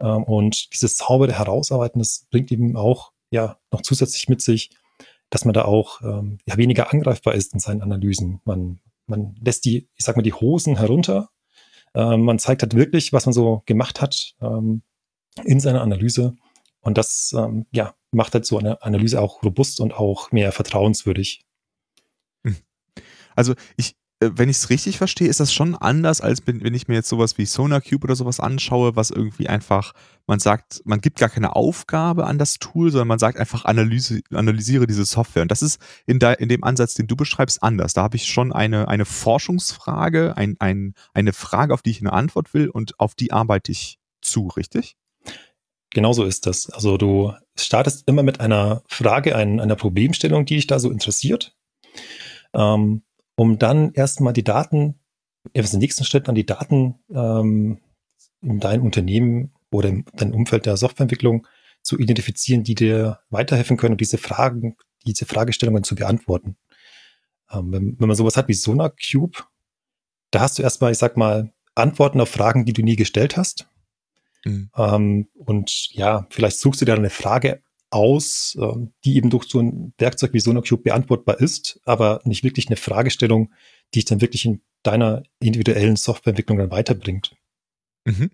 Ähm, 0.00 0.24
und 0.24 0.72
dieses 0.72 0.96
saubere 0.96 1.32
Herausarbeiten, 1.32 1.98
das 1.98 2.26
bringt 2.30 2.52
eben 2.52 2.76
auch 2.76 3.12
ja 3.30 3.58
noch 3.72 3.82
zusätzlich 3.82 4.28
mit 4.28 4.40
sich, 4.40 4.70
dass 5.30 5.44
man 5.44 5.54
da 5.54 5.64
auch 5.64 6.00
ähm, 6.02 6.38
ja, 6.46 6.56
weniger 6.56 6.92
angreifbar 6.92 7.34
ist 7.34 7.54
in 7.54 7.60
seinen 7.60 7.82
Analysen. 7.82 8.40
Man, 8.44 8.80
man 9.10 9.34
lässt 9.40 9.64
die, 9.64 9.88
ich 9.94 10.04
sag 10.04 10.16
mal, 10.16 10.22
die 10.22 10.32
Hosen 10.32 10.76
herunter. 10.76 11.30
Ähm, 11.94 12.22
man 12.22 12.38
zeigt 12.38 12.62
halt 12.62 12.74
wirklich, 12.74 13.12
was 13.12 13.26
man 13.26 13.32
so 13.32 13.62
gemacht 13.66 14.00
hat 14.00 14.34
ähm, 14.40 14.82
in 15.44 15.60
seiner 15.60 15.82
Analyse. 15.82 16.36
Und 16.80 16.96
das 16.96 17.34
ähm, 17.36 17.66
ja, 17.72 17.94
macht 18.12 18.34
halt 18.34 18.46
so 18.46 18.58
eine 18.58 18.82
Analyse 18.82 19.20
auch 19.20 19.42
robust 19.42 19.80
und 19.80 19.92
auch 19.92 20.32
mehr 20.32 20.52
vertrauenswürdig. 20.52 21.44
Also 23.36 23.54
ich, 23.76 23.96
wenn 24.22 24.50
ich 24.50 24.58
es 24.58 24.68
richtig 24.68 24.98
verstehe, 24.98 25.28
ist 25.28 25.40
das 25.40 25.50
schon 25.50 25.74
anders, 25.74 26.20
als 26.20 26.42
wenn 26.46 26.74
ich 26.74 26.88
mir 26.88 26.94
jetzt 26.94 27.08
sowas 27.08 27.38
wie 27.38 27.46
SonarCube 27.46 28.04
oder 28.04 28.14
sowas 28.14 28.38
anschaue, 28.38 28.94
was 28.94 29.10
irgendwie 29.10 29.48
einfach, 29.48 29.94
man 30.26 30.38
sagt, 30.38 30.82
man 30.84 31.00
gibt 31.00 31.18
gar 31.18 31.30
keine 31.30 31.56
Aufgabe 31.56 32.26
an 32.26 32.38
das 32.38 32.58
Tool, 32.58 32.90
sondern 32.90 33.08
man 33.08 33.18
sagt 33.18 33.38
einfach, 33.38 33.64
analyse, 33.64 34.20
analysiere 34.30 34.86
diese 34.86 35.06
Software. 35.06 35.40
Und 35.42 35.50
das 35.50 35.62
ist 35.62 35.80
in, 36.04 36.18
da, 36.18 36.34
in 36.34 36.50
dem 36.50 36.64
Ansatz, 36.64 36.92
den 36.92 37.06
du 37.06 37.16
beschreibst, 37.16 37.62
anders. 37.62 37.94
Da 37.94 38.02
habe 38.02 38.16
ich 38.16 38.26
schon 38.26 38.52
eine, 38.52 38.88
eine 38.88 39.06
Forschungsfrage, 39.06 40.36
ein, 40.36 40.56
ein, 40.58 40.92
eine 41.14 41.32
Frage, 41.32 41.72
auf 41.72 41.80
die 41.80 41.90
ich 41.90 42.02
eine 42.02 42.12
Antwort 42.12 42.52
will 42.52 42.68
und 42.68 43.00
auf 43.00 43.14
die 43.14 43.32
arbeite 43.32 43.72
ich 43.72 43.98
zu, 44.20 44.48
richtig? 44.48 44.96
Genauso 45.92 46.24
ist 46.24 46.46
das. 46.46 46.68
Also 46.68 46.98
du 46.98 47.32
startest 47.56 48.06
immer 48.06 48.22
mit 48.22 48.38
einer 48.38 48.82
Frage, 48.86 49.34
ein, 49.34 49.60
einer 49.60 49.76
Problemstellung, 49.76 50.44
die 50.44 50.56
dich 50.56 50.66
da 50.66 50.78
so 50.78 50.90
interessiert. 50.90 51.56
Ähm, 52.52 53.02
um 53.40 53.58
dann 53.58 53.94
erstmal 53.94 54.34
die 54.34 54.44
Daten, 54.44 55.00
erst 55.54 55.72
im 55.72 55.80
nächsten 55.80 56.04
Schritt 56.04 56.28
an 56.28 56.34
die 56.34 56.44
Daten 56.44 56.96
ähm, 57.10 57.78
in 58.42 58.60
deinem 58.60 58.84
Unternehmen 58.84 59.54
oder 59.70 59.88
in 59.88 60.04
deinem 60.12 60.34
Umfeld 60.34 60.66
der 60.66 60.76
Softwareentwicklung 60.76 61.46
zu 61.80 61.98
identifizieren, 61.98 62.64
die 62.64 62.74
dir 62.74 63.20
weiterhelfen 63.30 63.78
können, 63.78 63.94
um 63.94 63.96
diese 63.96 64.18
Fragen, 64.18 64.76
diese 65.06 65.24
Fragestellungen 65.24 65.84
zu 65.84 65.94
beantworten. 65.94 66.58
Ähm, 67.50 67.72
wenn, 67.72 67.98
wenn 67.98 68.08
man 68.08 68.14
sowas 68.14 68.36
hat 68.36 68.46
wie 68.48 68.52
SonarCube, 68.52 69.38
da 70.30 70.40
hast 70.40 70.58
du 70.58 70.62
erstmal, 70.62 70.92
ich 70.92 70.98
sag 70.98 71.16
mal, 71.16 71.50
Antworten 71.74 72.20
auf 72.20 72.28
Fragen, 72.28 72.66
die 72.66 72.74
du 72.74 72.82
nie 72.82 72.96
gestellt 72.96 73.38
hast. 73.38 73.70
Mhm. 74.44 74.70
Ähm, 74.76 75.28
und 75.32 75.88
ja, 75.94 76.26
vielleicht 76.28 76.58
suchst 76.58 76.82
du 76.82 76.84
dir 76.84 76.92
eine 76.92 77.08
Frage 77.08 77.62
aus, 77.90 78.56
ähm, 78.60 78.92
die 79.04 79.16
eben 79.16 79.30
durch 79.30 79.44
so 79.44 79.60
ein 79.60 79.92
Werkzeug 79.98 80.32
wie 80.32 80.40
SonarCube 80.40 80.82
beantwortbar 80.82 81.40
ist, 81.40 81.80
aber 81.84 82.20
nicht 82.24 82.44
wirklich 82.44 82.68
eine 82.68 82.76
Fragestellung, 82.76 83.52
die 83.94 84.00
ich 84.00 84.04
dann 84.04 84.20
wirklich 84.20 84.44
in 84.44 84.60
deiner 84.82 85.22
individuellen 85.40 85.96
Softwareentwicklung 85.96 86.58
dann 86.58 86.70
weiterbringt. 86.70 87.36
Mhm. 88.06 88.30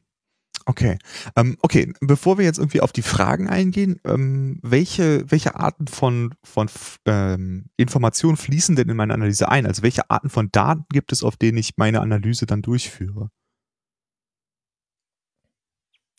Okay. 0.68 0.98
Ähm, 1.36 1.56
okay, 1.62 1.92
bevor 2.00 2.38
wir 2.38 2.44
jetzt 2.44 2.58
irgendwie 2.58 2.80
auf 2.80 2.92
die 2.92 3.02
Fragen 3.02 3.48
eingehen, 3.48 4.00
ähm, 4.04 4.58
welche, 4.62 5.24
welche 5.30 5.54
Arten 5.54 5.86
von, 5.86 6.34
von 6.42 6.68
ähm, 7.06 7.66
Informationen 7.76 8.36
fließen 8.36 8.74
denn 8.74 8.88
in 8.88 8.96
meine 8.96 9.14
Analyse 9.14 9.48
ein? 9.48 9.64
Also 9.64 9.82
welche 9.82 10.10
Arten 10.10 10.28
von 10.28 10.50
Daten 10.50 10.86
gibt 10.90 11.12
es, 11.12 11.22
auf 11.22 11.36
denen 11.36 11.58
ich 11.58 11.76
meine 11.76 12.00
Analyse 12.00 12.46
dann 12.46 12.62
durchführe? 12.62 13.30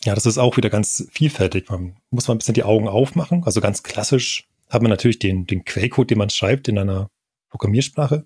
Ja, 0.08 0.16
das 0.16 0.26
ist 0.26 0.38
auch 0.38 0.56
wieder 0.56 0.70
ganz 0.70 1.06
vielfältig. 1.12 1.70
Man 1.70 1.98
muss 2.12 2.30
mal 2.30 2.36
ein 2.36 2.38
bisschen 2.38 2.54
die 2.54 2.64
Augen 2.64 2.88
aufmachen. 2.88 3.44
Also 3.44 3.60
ganz 3.60 3.84
klassisch 3.84 4.48
hat 4.70 4.82
man 4.82 4.90
natürlich 4.90 5.20
den, 5.20 5.46
den 5.46 5.66
Quellcode, 5.66 6.10
den 6.10 6.18
man 6.18 6.30
schreibt 6.30 6.70
in 6.70 6.78
einer 6.78 7.10
Programmiersprache 7.50 8.26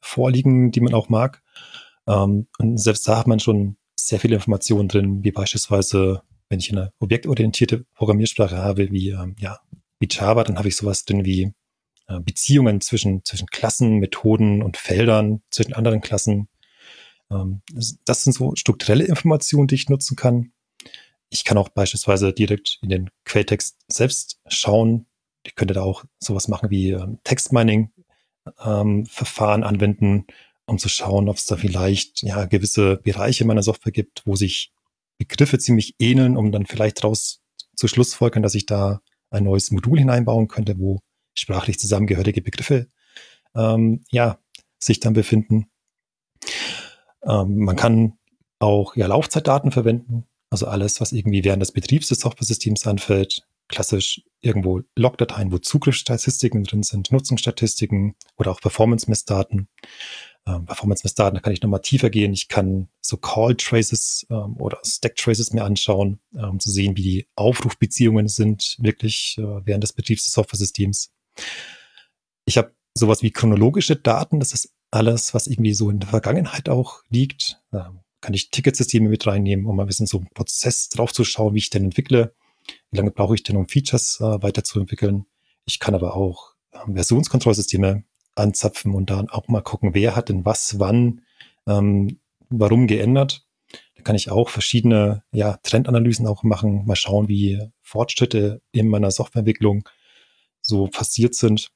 vorliegen, 0.00 0.70
die 0.70 0.80
man 0.80 0.94
auch 0.94 1.10
mag. 1.10 1.42
Ähm, 2.06 2.46
und 2.56 2.78
selbst 2.78 3.06
da 3.06 3.18
hat 3.18 3.26
man 3.26 3.38
schon 3.38 3.76
sehr 3.96 4.18
viele 4.18 4.36
Informationen 4.36 4.88
drin, 4.88 5.22
wie 5.22 5.30
beispielsweise, 5.30 6.22
wenn 6.48 6.58
ich 6.58 6.72
eine 6.72 6.90
objektorientierte 7.00 7.84
Programmiersprache 7.92 8.56
habe, 8.56 8.90
wie, 8.90 9.10
ähm, 9.10 9.36
ja, 9.38 9.60
wie 10.00 10.08
Java, 10.10 10.42
dann 10.42 10.56
habe 10.56 10.68
ich 10.68 10.76
sowas 10.76 11.04
drin 11.04 11.26
wie 11.26 11.52
äh, 12.06 12.18
Beziehungen 12.20 12.80
zwischen, 12.80 13.22
zwischen 13.26 13.48
Klassen, 13.48 13.98
Methoden 13.98 14.62
und 14.62 14.78
Feldern, 14.78 15.42
zwischen 15.50 15.74
anderen 15.74 16.00
Klassen. 16.00 16.48
Ähm, 17.30 17.60
das, 17.74 17.98
das 18.06 18.24
sind 18.24 18.32
so 18.32 18.54
strukturelle 18.56 19.04
Informationen, 19.04 19.66
die 19.66 19.74
ich 19.74 19.90
nutzen 19.90 20.16
kann. 20.16 20.52
Ich 21.30 21.44
kann 21.44 21.58
auch 21.58 21.68
beispielsweise 21.68 22.32
direkt 22.32 22.78
in 22.82 22.88
den 22.88 23.10
Quelltext 23.24 23.76
selbst 23.88 24.40
schauen. 24.46 25.06
Ich 25.44 25.54
könnte 25.54 25.74
da 25.74 25.82
auch 25.82 26.04
sowas 26.18 26.48
machen 26.48 26.70
wie 26.70 26.90
ähm, 26.90 27.20
Textmining-Verfahren 27.24 29.62
ähm, 29.62 29.66
anwenden, 29.66 30.26
um 30.66 30.78
zu 30.78 30.88
schauen, 30.88 31.28
ob 31.28 31.36
es 31.36 31.46
da 31.46 31.56
vielleicht 31.56 32.22
ja 32.22 32.46
gewisse 32.46 32.96
Bereiche 32.96 33.44
meiner 33.44 33.62
Software 33.62 33.92
gibt, 33.92 34.22
wo 34.26 34.34
sich 34.36 34.72
Begriffe 35.18 35.58
ziemlich 35.58 35.96
ähneln, 35.98 36.36
um 36.36 36.52
dann 36.52 36.66
vielleicht 36.66 37.02
daraus 37.02 37.40
zu 37.74 37.88
Schlussfolgern, 37.88 38.42
dass 38.42 38.54
ich 38.54 38.66
da 38.66 39.00
ein 39.30 39.44
neues 39.44 39.70
Modul 39.70 39.98
hineinbauen 39.98 40.48
könnte, 40.48 40.78
wo 40.78 41.00
sprachlich 41.34 41.78
zusammengehörige 41.78 42.42
Begriffe 42.42 42.88
ähm, 43.54 44.04
ja 44.10 44.38
sich 44.78 45.00
dann 45.00 45.12
befinden. 45.12 45.66
Ähm, 47.22 47.58
man 47.58 47.76
kann 47.76 48.18
auch 48.58 48.96
ja 48.96 49.06
Laufzeitdaten 49.06 49.70
verwenden. 49.70 50.24
Also 50.50 50.66
alles, 50.66 51.00
was 51.00 51.12
irgendwie 51.12 51.44
während 51.44 51.62
des 51.62 51.72
Betriebs 51.72 52.08
des 52.08 52.20
Software-Systems 52.20 52.86
anfällt, 52.86 53.46
klassisch 53.68 54.22
irgendwo 54.40 54.80
Logdateien, 54.96 55.52
wo 55.52 55.58
Zugriffsstatistiken 55.58 56.64
drin 56.64 56.82
sind, 56.82 57.12
Nutzungsstatistiken 57.12 58.14
oder 58.36 58.50
auch 58.50 58.60
Performance-Messdaten. 58.60 59.68
Ähm, 60.46 60.64
Performance-Messdaten, 60.64 61.34
da 61.34 61.40
kann 61.40 61.52
ich 61.52 61.60
nochmal 61.60 61.82
tiefer 61.82 62.08
gehen. 62.08 62.32
Ich 62.32 62.48
kann 62.48 62.88
so 63.02 63.18
Call-Traces 63.18 64.26
ähm, 64.30 64.56
oder 64.58 64.78
Stack-Traces 64.84 65.52
mir 65.52 65.64
anschauen, 65.64 66.20
um 66.32 66.58
zu 66.60 66.70
sehen, 66.70 66.96
wie 66.96 67.02
die 67.02 67.28
Aufrufbeziehungen 67.36 68.28
sind, 68.28 68.76
wirklich 68.78 69.36
äh, 69.38 69.66
während 69.66 69.84
des 69.84 69.92
Betriebs 69.92 70.24
des 70.24 70.32
Software-Systems. 70.32 71.12
Ich 72.46 72.56
habe 72.56 72.74
sowas 72.94 73.22
wie 73.22 73.30
chronologische 73.30 73.96
Daten, 73.96 74.40
das 74.40 74.52
ist 74.52 74.72
alles, 74.90 75.34
was 75.34 75.46
irgendwie 75.46 75.74
so 75.74 75.90
in 75.90 76.00
der 76.00 76.08
Vergangenheit 76.08 76.70
auch 76.70 77.02
liegt. 77.10 77.60
Ähm, 77.72 78.00
kann 78.20 78.34
ich 78.34 78.50
Ticketsysteme 78.50 79.08
mit 79.08 79.26
reinnehmen, 79.26 79.66
um 79.66 79.76
mal 79.76 79.84
ein 79.84 79.88
bisschen 79.88 80.06
so 80.06 80.18
einen 80.18 80.30
Prozess 80.34 80.88
drauf 80.88 81.12
zu 81.12 81.24
schauen, 81.24 81.54
wie 81.54 81.58
ich 81.58 81.70
denn 81.70 81.84
entwickle. 81.84 82.34
Wie 82.90 82.96
lange 82.96 83.10
brauche 83.10 83.34
ich 83.34 83.42
denn, 83.42 83.56
um 83.56 83.68
Features 83.68 84.20
äh, 84.20 84.42
weiterzuentwickeln? 84.42 85.26
Ich 85.66 85.78
kann 85.78 85.94
aber 85.94 86.16
auch 86.16 86.54
ähm, 86.72 86.94
Versionskontrollsysteme 86.94 88.04
anzapfen 88.34 88.94
und 88.94 89.10
dann 89.10 89.28
auch 89.30 89.48
mal 89.48 89.62
gucken, 89.62 89.94
wer 89.94 90.16
hat 90.16 90.28
denn 90.28 90.44
was, 90.44 90.78
wann, 90.78 91.22
ähm, 91.66 92.20
warum 92.48 92.86
geändert. 92.86 93.44
Da 93.96 94.02
kann 94.02 94.16
ich 94.16 94.30
auch 94.30 94.48
verschiedene 94.48 95.24
ja, 95.32 95.58
Trendanalysen 95.62 96.26
auch 96.26 96.42
machen, 96.42 96.86
mal 96.86 96.96
schauen, 96.96 97.28
wie 97.28 97.60
Fortschritte 97.82 98.62
in 98.72 98.88
meiner 98.88 99.10
Softwareentwicklung 99.10 99.88
so 100.60 100.86
passiert 100.86 101.34
sind. 101.34 101.70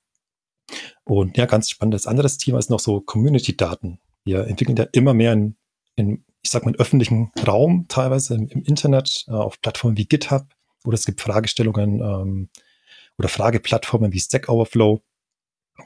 Und 1.04 1.36
ja, 1.36 1.46
ganz 1.46 1.68
spannendes 1.68 2.06
anderes 2.06 2.38
Thema 2.38 2.58
ist 2.58 2.70
noch 2.70 2.80
so 2.80 3.00
Community-Daten. 3.00 3.98
Wir 4.24 4.46
entwickeln 4.46 4.76
ja 4.76 4.86
immer 4.92 5.14
mehr 5.14 5.32
in, 5.32 5.56
in 5.96 6.24
ich 6.42 6.50
sag 6.50 6.64
mal, 6.64 6.74
öffentlichen 6.76 7.30
Raum, 7.46 7.86
teilweise 7.88 8.34
im, 8.34 8.48
im 8.48 8.62
Internet, 8.62 9.24
äh, 9.28 9.32
auf 9.32 9.60
Plattformen 9.60 9.96
wie 9.96 10.06
GitHub 10.06 10.46
oder 10.84 10.94
es 10.94 11.06
gibt 11.06 11.20
Fragestellungen 11.20 12.00
ähm, 12.00 12.48
oder 13.18 13.28
Frageplattformen 13.28 14.12
wie 14.12 14.20
Stack 14.20 14.48
Overflow. 14.48 15.02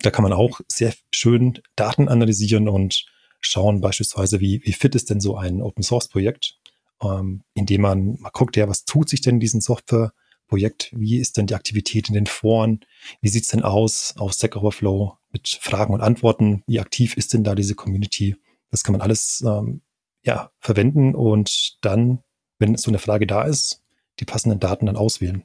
Da 0.02 0.10
kann 0.10 0.22
man 0.22 0.32
auch 0.32 0.60
sehr 0.68 0.94
schön 1.14 1.60
Daten 1.76 2.08
analysieren 2.08 2.68
und 2.68 3.06
schauen 3.40 3.80
beispielsweise, 3.80 4.40
wie, 4.40 4.62
wie 4.64 4.72
fit 4.72 4.94
ist 4.94 5.10
denn 5.10 5.20
so 5.20 5.36
ein 5.36 5.62
Open 5.62 5.82
Source 5.82 6.08
Projekt, 6.08 6.58
ähm, 7.02 7.42
indem 7.54 7.82
man 7.82 8.18
mal 8.20 8.30
guckt, 8.30 8.56
ja, 8.56 8.68
was 8.68 8.84
tut 8.84 9.08
sich 9.08 9.20
denn 9.20 9.36
in 9.36 9.40
diesem 9.40 9.60
Softwareprojekt? 9.60 10.90
Wie 10.96 11.18
ist 11.18 11.36
denn 11.36 11.46
die 11.46 11.54
Aktivität 11.54 12.08
in 12.08 12.14
den 12.14 12.26
Foren? 12.26 12.80
Wie 13.20 13.28
sieht's 13.28 13.48
denn 13.48 13.62
aus 13.62 14.14
auf 14.16 14.32
Stack 14.32 14.56
Overflow 14.56 15.18
mit 15.30 15.48
Fragen 15.60 15.92
und 15.92 16.00
Antworten? 16.00 16.62
Wie 16.66 16.80
aktiv 16.80 17.16
ist 17.16 17.34
denn 17.34 17.44
da 17.44 17.54
diese 17.54 17.74
Community? 17.74 18.36
Das 18.70 18.82
kann 18.82 18.92
man 18.92 19.02
alles 19.02 19.44
ähm, 19.46 19.82
ja, 20.26 20.50
verwenden 20.60 21.14
und 21.14 21.78
dann, 21.82 22.22
wenn 22.58 22.76
so 22.76 22.90
eine 22.90 22.98
Frage 22.98 23.26
da 23.26 23.44
ist, 23.44 23.82
die 24.18 24.24
passenden 24.24 24.60
Daten 24.60 24.86
dann 24.86 24.96
auswählen. 24.96 25.44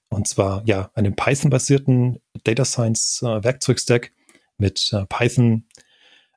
Und 0.10 0.28
zwar 0.28 0.64
ja 0.66 0.92
einen 0.94 1.16
Python-basierten 1.16 2.20
Data 2.44 2.66
Science 2.66 3.22
äh, 3.24 3.44
Werkzeug-Stack 3.44 4.12
mit 4.58 4.92
äh, 4.94 5.06
Python 5.06 5.66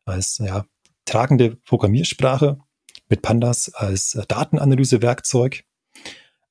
als 0.04 0.38
ja, 0.38 0.64
tragende 1.04 1.56
Programmiersprache, 1.56 2.58
mit 3.08 3.22
Pandas 3.22 3.72
als 3.74 4.14
äh, 4.14 4.24
Datenanalyse-Werkzeug. 4.28 5.64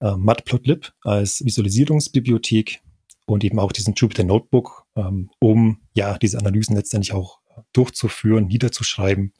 äh, 0.01 0.15
Matplotlib 0.17 0.91
als 1.03 1.43
Visualisierungsbibliothek 1.45 2.81
und 3.25 3.43
eben 3.43 3.59
auch 3.59 3.71
diesen 3.71 3.93
Jupyter 3.93 4.25
Notebook, 4.25 4.85
ähm, 4.95 5.29
um 5.39 5.81
ja 5.93 6.17
diese 6.17 6.37
Analysen 6.37 6.75
letztendlich 6.75 7.13
auch 7.13 7.39
durchzuführen, 7.71 8.47
niederzuschreiben 8.47 9.33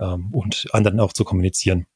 ähm, 0.00 0.32
und 0.32 0.66
anderen 0.72 1.00
auch 1.00 1.12
zu 1.12 1.24
kommunizieren. 1.24 1.86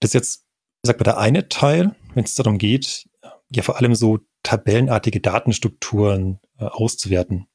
Das 0.00 0.10
ist 0.10 0.14
jetzt, 0.14 0.44
ich 0.82 0.88
sag 0.88 0.98
mal, 0.98 1.04
der 1.04 1.18
eine 1.18 1.48
Teil, 1.48 1.94
wenn 2.14 2.24
es 2.24 2.34
darum 2.34 2.58
geht, 2.58 3.08
ja 3.50 3.62
vor 3.62 3.76
allem 3.76 3.94
so 3.94 4.20
tabellenartige 4.42 5.20
Datenstrukturen 5.20 6.38
äh, 6.58 6.64
auszuwerten. 6.64 7.46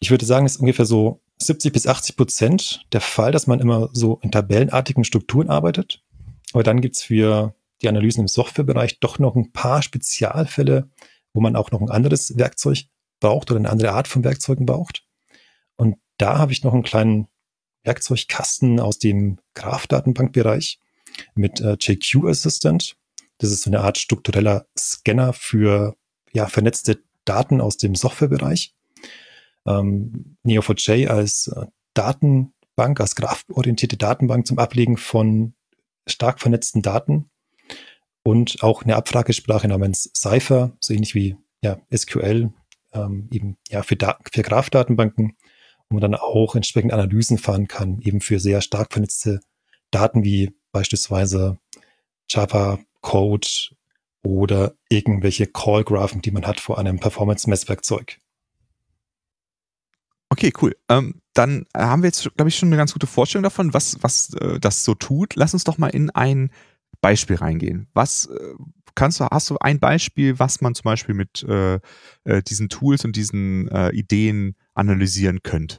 Ich 0.00 0.10
würde 0.10 0.24
sagen, 0.24 0.46
es 0.46 0.56
ist 0.56 0.60
ungefähr 0.60 0.86
so 0.86 1.22
70 1.38 1.72
bis 1.72 1.86
80 1.86 2.16
Prozent 2.16 2.86
der 2.92 3.00
Fall, 3.00 3.32
dass 3.32 3.46
man 3.46 3.60
immer 3.60 3.88
so 3.92 4.18
in 4.22 4.30
tabellenartigen 4.30 5.04
Strukturen 5.04 5.48
arbeitet. 5.48 6.02
Aber 6.52 6.62
dann 6.62 6.80
gibt's 6.80 7.02
für 7.02 7.54
die 7.82 7.88
Analysen 7.88 8.22
im 8.22 8.28
Softwarebereich 8.28 9.00
doch 9.00 9.18
noch 9.18 9.36
ein 9.36 9.52
paar 9.52 9.82
Spezialfälle, 9.82 10.90
wo 11.32 11.40
man 11.40 11.56
auch 11.56 11.70
noch 11.70 11.80
ein 11.80 11.90
anderes 11.90 12.36
Werkzeug 12.36 12.84
braucht 13.20 13.50
oder 13.50 13.58
eine 13.58 13.70
andere 13.70 13.92
Art 13.92 14.08
von 14.08 14.24
Werkzeugen 14.24 14.66
braucht. 14.66 15.06
Und 15.76 15.96
da 16.18 16.38
habe 16.38 16.52
ich 16.52 16.64
noch 16.64 16.74
einen 16.74 16.82
kleinen 16.82 17.28
Werkzeugkasten 17.84 18.80
aus 18.80 18.98
dem 18.98 19.38
Graph-Datenbankbereich 19.54 20.78
mit 21.34 21.60
äh, 21.60 21.76
JQ 21.80 22.26
Assistant. 22.26 22.96
Das 23.38 23.50
ist 23.50 23.62
so 23.62 23.70
eine 23.70 23.80
Art 23.80 23.98
struktureller 23.98 24.66
Scanner 24.78 25.32
für 25.32 25.96
ja, 26.32 26.46
vernetzte 26.46 27.02
Daten 27.24 27.60
aus 27.60 27.76
dem 27.76 27.94
Softwarebereich. 27.94 28.74
Ähm, 29.66 30.36
Neo4j 30.44 31.08
als 31.08 31.48
äh, 31.48 31.66
Datenbank, 31.94 33.00
als 33.00 33.16
graphorientierte 33.16 33.96
Datenbank 33.96 34.46
zum 34.46 34.58
Ablegen 34.58 34.96
von 34.96 35.54
stark 36.06 36.40
vernetzten 36.40 36.82
Daten 36.82 37.30
und 38.22 38.62
auch 38.62 38.82
eine 38.82 38.96
Abfragesprache 38.96 39.68
namens 39.68 40.10
Cypher, 40.14 40.76
so 40.80 40.94
ähnlich 40.94 41.14
wie 41.14 41.36
ja, 41.62 41.78
SQL, 41.94 42.52
ähm, 42.92 43.28
eben 43.32 43.56
ja 43.68 43.82
für, 43.82 43.96
da 43.96 44.18
für 44.30 44.42
Graph-Datenbanken, 44.42 45.36
wo 45.90 45.96
man 45.96 46.12
dann 46.12 46.14
auch 46.14 46.54
entsprechend 46.54 46.92
Analysen 46.92 47.36
fahren 47.36 47.68
kann, 47.68 48.00
eben 48.00 48.20
für 48.20 48.38
sehr 48.38 48.62
stark 48.62 48.92
vernetzte 48.92 49.40
Daten 49.90 50.24
wie 50.24 50.54
beispielsweise 50.72 51.58
Java 52.28 52.78
Code 53.00 53.48
oder 54.22 54.74
irgendwelche 54.88 55.46
Call-Graphen, 55.46 56.22
die 56.22 56.30
man 56.30 56.46
hat 56.46 56.60
vor 56.60 56.78
einem 56.78 57.00
Performance-Messwerkzeug. 57.00 58.18
Okay, 60.28 60.52
cool. 60.62 60.76
Ähm, 60.88 61.20
dann 61.34 61.66
haben 61.76 62.02
wir 62.02 62.08
jetzt, 62.08 62.22
glaube 62.36 62.48
ich, 62.48 62.56
schon 62.56 62.68
eine 62.68 62.76
ganz 62.76 62.92
gute 62.92 63.08
Vorstellung 63.08 63.42
davon, 63.42 63.74
was, 63.74 63.96
was 64.00 64.32
äh, 64.34 64.60
das 64.60 64.84
so 64.84 64.94
tut. 64.94 65.34
Lass 65.34 65.54
uns 65.54 65.64
doch 65.64 65.76
mal 65.76 65.88
in 65.88 66.10
ein 66.10 66.50
Beispiel 67.00 67.36
reingehen. 67.36 67.88
Was 67.94 68.26
äh, 68.26 68.54
kannst 68.94 69.18
du, 69.18 69.24
hast 69.24 69.50
du 69.50 69.56
ein 69.58 69.80
Beispiel, 69.80 70.38
was 70.38 70.60
man 70.60 70.74
zum 70.74 70.84
Beispiel 70.84 71.16
mit 71.16 71.42
äh, 71.42 71.80
äh, 72.24 72.42
diesen 72.46 72.68
Tools 72.68 73.04
und 73.04 73.16
diesen 73.16 73.68
äh, 73.68 73.90
Ideen 73.90 74.54
analysieren 74.80 75.42
könnte? 75.42 75.78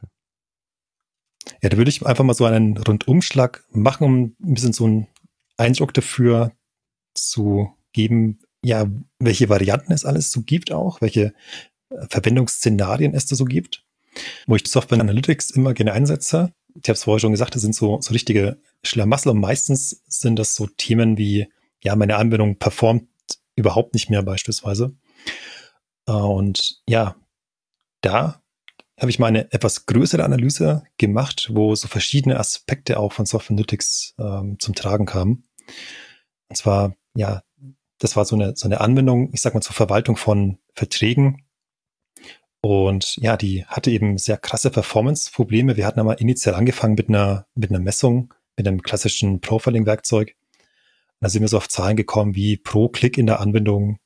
Ja, 1.62 1.70
da 1.70 1.78
würde 1.78 1.90
ich 1.90 2.06
einfach 2.06 2.24
mal 2.24 2.34
so 2.34 2.46
einen 2.46 2.78
Rundumschlag 2.78 3.64
machen, 3.72 4.04
um 4.06 4.36
ein 4.42 4.54
bisschen 4.54 4.74
so 4.74 4.86
einen 4.86 5.08
Eindruck 5.58 5.94
dafür 5.94 6.52
zu 7.14 7.76
geben, 7.94 8.40
ja, 8.64 8.88
welche 9.20 9.50
Varianten 9.50 9.92
es 9.92 10.06
alles 10.06 10.32
so 10.32 10.44
gibt 10.44 10.72
auch, 10.72 11.02
welche 11.02 11.34
äh, 11.90 12.08
Verwendungsszenarien 12.10 13.14
es 13.14 13.26
da 13.26 13.36
so 13.36 13.46
gibt. 13.46 13.84
Wo 14.46 14.56
ich 14.56 14.68
Software 14.68 15.00
Analytics 15.00 15.52
immer 15.52 15.74
gerne 15.74 15.94
einsetze, 15.94 16.54
ich 16.76 16.88
habe 16.88 16.94
es 16.94 17.04
vorher 17.04 17.20
schon 17.20 17.32
gesagt, 17.32 17.56
das 17.56 17.62
sind 17.62 17.76
so, 17.76 18.00
so 18.02 18.14
richtige 18.14 18.62
Schlamassel 18.84 19.32
und 19.32 19.40
meistens 19.40 20.02
sind 20.08 20.38
das 20.38 20.56
so 20.56 20.68
Themen 20.68 21.18
wie, 21.18 21.48
ja, 21.84 21.96
meine 21.96 22.18
Anwendung 22.18 22.58
performt 22.58 23.08
überhaupt 23.56 23.94
nicht 23.94 24.10
mehr 24.10 24.22
beispielsweise. 24.24 24.96
Äh, 26.08 26.12
und 26.12 26.82
ja, 26.88 27.16
da 28.02 28.41
habe 29.02 29.10
ich 29.10 29.18
mal 29.18 29.28
eine 29.28 29.52
etwas 29.52 29.88
größere 29.88 30.24
Analyse 30.24 30.84
gemacht, 30.98 31.50
wo 31.52 31.74
so 31.74 31.88
verschiedene 31.88 32.40
Aspekte 32.40 33.00
auch 33.00 33.14
von 33.14 33.26
Software 33.26 33.56
Analytics 33.56 34.14
ähm, 34.20 34.58
zum 34.60 34.76
Tragen 34.76 35.08
kamen. 35.08 35.44
Und 36.50 36.56
zwar, 36.56 36.96
ja, 37.16 37.42
das 37.98 38.16
war 38.16 38.26
so 38.26 38.36
eine, 38.36 38.56
so 38.56 38.68
eine 38.68 38.80
Anwendung, 38.80 39.34
ich 39.34 39.42
sag 39.42 39.56
mal, 39.56 39.62
zur 39.62 39.74
Verwaltung 39.74 40.18
von 40.18 40.60
Verträgen. 40.76 41.44
Und 42.62 43.16
ja, 43.16 43.38
die 43.38 43.66
hatte 43.66 43.90
eben 43.90 44.20
sehr 44.20 44.38
krasse 44.38 44.70
Performance-Probleme. 44.70 45.78
Wir 45.78 45.88
hatten 45.88 46.00
aber 46.00 46.22
initial 46.22 46.54
angefangen 46.54 46.94
mit 46.94 47.10
einer, 47.10 47.48
mit 47.56 47.72
einer 47.72 47.80
Messung, 47.80 48.32
mit 48.56 48.68
einem 48.68 48.84
klassischen 48.84 49.42
Profiling-Werkzeug. 49.42 50.36
Da 51.22 51.30
sind 51.30 51.42
wir 51.42 51.48
so 51.48 51.58
auf 51.58 51.70
Zahlen 51.70 51.98
gekommen, 51.98 52.36
wie 52.36 52.58
pro 52.58 52.88
Klick 52.88 53.18
in 53.18 53.26
der 53.26 53.40
Anwendung 53.40 53.98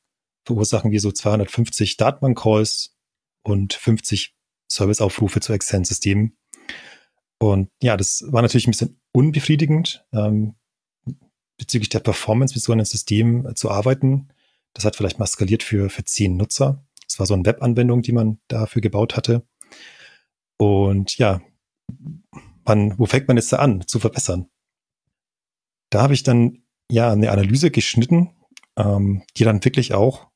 verursachen 0.46 0.90
wir 0.90 1.00
so 1.00 1.12
250 1.12 1.98
Datenbank-Calls 1.98 2.96
und 3.42 3.74
50 3.74 4.35
Serviceaufrufe 4.68 5.40
zu 5.40 5.52
externen 5.52 5.84
Systemen. 5.84 6.36
Und 7.38 7.70
ja, 7.82 7.96
das 7.96 8.24
war 8.28 8.42
natürlich 8.42 8.66
ein 8.66 8.72
bisschen 8.72 9.00
unbefriedigend, 9.12 10.04
ähm, 10.12 10.54
bezüglich 11.58 11.88
der 11.88 12.00
Performance 12.00 12.54
mit 12.54 12.62
so 12.62 12.72
einem 12.72 12.84
System 12.84 13.54
zu 13.54 13.70
arbeiten. 13.70 14.28
Das 14.74 14.84
hat 14.84 14.96
vielleicht 14.96 15.18
mal 15.18 15.26
skaliert 15.26 15.62
für, 15.62 15.90
für 15.90 16.04
zehn 16.04 16.36
Nutzer. 16.36 16.84
Das 17.06 17.18
war 17.18 17.26
so 17.26 17.34
eine 17.34 17.46
Webanwendung, 17.46 18.02
die 18.02 18.12
man 18.12 18.38
dafür 18.48 18.82
gebaut 18.82 19.16
hatte. 19.16 19.46
Und 20.58 21.16
ja, 21.18 21.40
man, 22.64 22.98
wo 22.98 23.06
fängt 23.06 23.28
man 23.28 23.36
jetzt 23.36 23.52
da 23.52 23.58
an 23.58 23.86
zu 23.86 23.98
verbessern? 23.98 24.48
Da 25.90 26.02
habe 26.02 26.14
ich 26.14 26.22
dann 26.22 26.62
ja 26.90 27.10
eine 27.10 27.30
Analyse 27.30 27.70
geschnitten, 27.70 28.30
ähm, 28.76 29.22
die 29.36 29.44
dann 29.44 29.64
wirklich 29.64 29.94
auch 29.94 30.28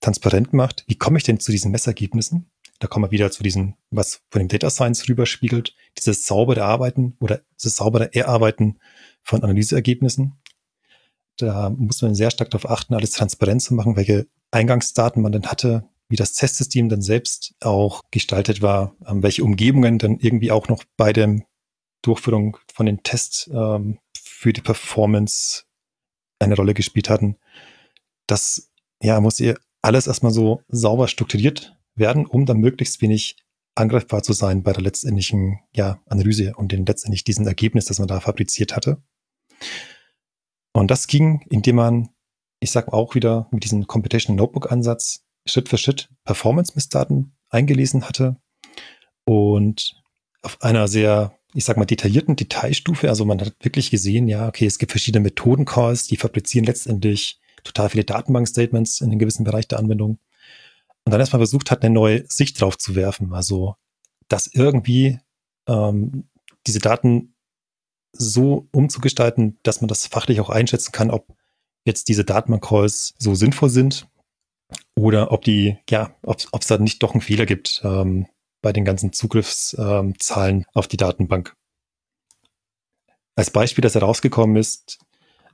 transparent 0.00 0.52
macht, 0.52 0.84
wie 0.88 0.96
komme 0.96 1.18
ich 1.18 1.24
denn 1.24 1.40
zu 1.40 1.52
diesen 1.52 1.70
Messergebnissen? 1.70 2.50
Da 2.80 2.88
kommen 2.88 3.04
wir 3.04 3.10
wieder 3.10 3.30
zu 3.30 3.42
diesem, 3.42 3.74
was 3.90 4.22
von 4.30 4.40
dem 4.40 4.48
Data 4.48 4.70
Science 4.70 5.06
rüberspiegelt, 5.06 5.76
dieses 5.98 6.26
saubere 6.26 6.64
Arbeiten 6.64 7.14
oder 7.20 7.42
dieses 7.58 7.76
saubere 7.76 8.12
Erarbeiten 8.14 8.80
von 9.22 9.42
Analyseergebnissen. 9.42 10.40
Da 11.36 11.68
muss 11.70 12.00
man 12.00 12.14
sehr 12.14 12.30
stark 12.30 12.50
darauf 12.50 12.70
achten, 12.70 12.94
alles 12.94 13.12
transparent 13.12 13.60
zu 13.60 13.74
machen, 13.74 13.96
welche 13.96 14.26
Eingangsdaten 14.50 15.22
man 15.22 15.32
denn 15.32 15.46
hatte, 15.46 15.88
wie 16.08 16.16
das 16.16 16.32
Testsystem 16.32 16.88
dann 16.88 17.02
selbst 17.02 17.54
auch 17.60 18.00
gestaltet 18.10 18.62
war, 18.62 18.96
ähm, 19.06 19.22
welche 19.22 19.44
Umgebungen 19.44 19.98
dann 19.98 20.18
irgendwie 20.18 20.50
auch 20.50 20.68
noch 20.68 20.82
bei 20.96 21.12
der 21.12 21.38
Durchführung 22.00 22.56
von 22.72 22.86
den 22.86 23.02
Tests 23.02 23.48
ähm, 23.52 23.98
für 24.18 24.54
die 24.54 24.62
Performance 24.62 25.64
eine 26.38 26.56
Rolle 26.56 26.72
gespielt 26.72 27.10
hatten. 27.10 27.36
Das 28.26 28.70
ja, 29.02 29.20
muss 29.20 29.38
ihr 29.38 29.58
alles 29.82 30.06
erstmal 30.06 30.32
so 30.32 30.62
sauber 30.68 31.08
strukturiert 31.08 31.76
werden, 32.00 32.26
um 32.26 32.46
dann 32.46 32.58
möglichst 32.58 33.00
wenig 33.02 33.36
angreifbar 33.76 34.22
zu 34.22 34.32
sein 34.32 34.62
bei 34.62 34.72
der 34.72 34.82
letztendlichen 34.82 35.60
ja, 35.72 36.00
Analyse 36.06 36.54
und 36.56 36.72
den 36.72 36.84
letztendlich 36.84 37.24
diesen 37.24 37.46
Ergebnis, 37.46 37.86
das 37.86 37.98
man 37.98 38.08
da 38.08 38.20
fabriziert 38.20 38.74
hatte. 38.74 39.02
Und 40.72 40.90
das 40.90 41.06
ging, 41.06 41.46
indem 41.50 41.76
man, 41.76 42.08
ich 42.60 42.70
sag 42.70 42.92
auch 42.92 43.14
wieder 43.14 43.48
mit 43.52 43.64
diesem 43.64 43.86
Computational 43.86 44.36
Notebook 44.36 44.70
Ansatz 44.70 45.24
Schritt 45.46 45.68
für 45.68 45.78
Schritt 45.78 46.10
Performance-Messdaten 46.24 47.36
eingelesen 47.48 48.06
hatte 48.06 48.36
und 49.24 49.94
auf 50.42 50.60
einer 50.62 50.88
sehr, 50.88 51.38
ich 51.54 51.64
sag 51.64 51.76
mal, 51.76 51.86
detaillierten 51.86 52.36
Detailstufe, 52.36 53.08
also 53.08 53.24
man 53.24 53.40
hat 53.40 53.54
wirklich 53.60 53.90
gesehen, 53.90 54.28
ja, 54.28 54.48
okay, 54.48 54.66
es 54.66 54.78
gibt 54.78 54.92
verschiedene 54.92 55.22
Methodencalls, 55.22 56.06
die 56.06 56.16
fabrizieren 56.16 56.66
letztendlich 56.66 57.40
total 57.64 57.90
viele 57.90 58.04
Datenbank-Statements 58.04 59.00
in 59.00 59.10
einem 59.10 59.18
gewissen 59.18 59.44
Bereich 59.44 59.68
der 59.68 59.78
Anwendung 59.78 60.18
und 61.10 61.14
dann 61.14 61.20
erstmal 61.22 61.40
versucht 61.40 61.72
hat, 61.72 61.82
eine 61.82 61.92
neue 61.92 62.24
Sicht 62.28 62.60
drauf 62.60 62.78
zu 62.78 62.94
werfen. 62.94 63.34
Also, 63.34 63.74
dass 64.28 64.46
irgendwie 64.46 65.18
ähm, 65.66 66.30
diese 66.68 66.78
Daten 66.78 67.34
so 68.12 68.68
umzugestalten, 68.70 69.58
dass 69.64 69.80
man 69.80 69.88
das 69.88 70.06
fachlich 70.06 70.40
auch 70.40 70.50
einschätzen 70.50 70.92
kann, 70.92 71.10
ob 71.10 71.36
jetzt 71.84 72.06
diese 72.06 72.24
Datenbank-Calls 72.24 73.14
so 73.18 73.34
sinnvoll 73.34 73.70
sind 73.70 74.08
oder 74.94 75.32
ob 75.32 75.42
die, 75.42 75.78
ja, 75.88 76.14
ob 76.22 76.38
es 76.60 76.66
da 76.68 76.78
nicht 76.78 77.02
doch 77.02 77.10
einen 77.10 77.22
Fehler 77.22 77.44
gibt 77.44 77.80
ähm, 77.82 78.28
bei 78.62 78.72
den 78.72 78.84
ganzen 78.84 79.12
Zugriffszahlen 79.12 80.58
ähm, 80.58 80.64
auf 80.74 80.86
die 80.86 80.96
Datenbank. 80.96 81.56
Als 83.34 83.50
Beispiel, 83.50 83.82
das 83.82 83.96
herausgekommen 83.96 84.54
ist, 84.54 85.00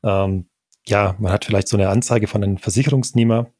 ähm, 0.02 0.50
ja, 0.86 1.16
man 1.18 1.32
hat 1.32 1.46
vielleicht 1.46 1.68
so 1.68 1.78
eine 1.78 1.88
Anzeige 1.88 2.26
von 2.26 2.44
einem 2.44 2.58
Versicherungsnehmer, 2.58 3.50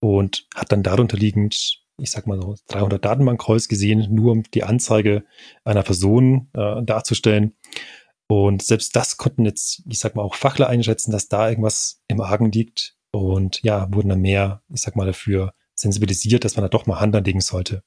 und 0.00 0.46
hat 0.54 0.72
dann 0.72 0.82
darunter 0.82 1.16
liegend, 1.16 1.82
ich 1.98 2.10
sag 2.10 2.26
mal 2.26 2.40
so 2.40 2.54
300 2.68 3.04
Datenbank-Calls 3.04 3.68
gesehen, 3.68 4.06
nur 4.14 4.32
um 4.32 4.42
die 4.54 4.64
Anzeige 4.64 5.24
einer 5.64 5.82
Person 5.82 6.48
äh, 6.54 6.82
darzustellen. 6.82 7.56
Und 8.28 8.62
selbst 8.62 8.94
das 8.94 9.16
konnten 9.16 9.44
jetzt, 9.44 9.82
ich 9.88 9.98
sag 9.98 10.14
mal, 10.14 10.22
auch 10.22 10.34
Fachler 10.34 10.68
einschätzen, 10.68 11.10
dass 11.10 11.28
da 11.28 11.48
irgendwas 11.48 12.02
im 12.08 12.20
Argen 12.20 12.52
liegt. 12.52 12.94
Und 13.10 13.62
ja, 13.62 13.92
wurden 13.92 14.10
dann 14.10 14.20
mehr, 14.20 14.62
ich 14.68 14.82
sag 14.82 14.96
mal, 14.96 15.06
dafür 15.06 15.54
sensibilisiert, 15.74 16.44
dass 16.44 16.56
man 16.56 16.62
da 16.62 16.68
doch 16.68 16.86
mal 16.86 17.00
Hand 17.00 17.16
anlegen 17.16 17.40
sollte. 17.40 17.82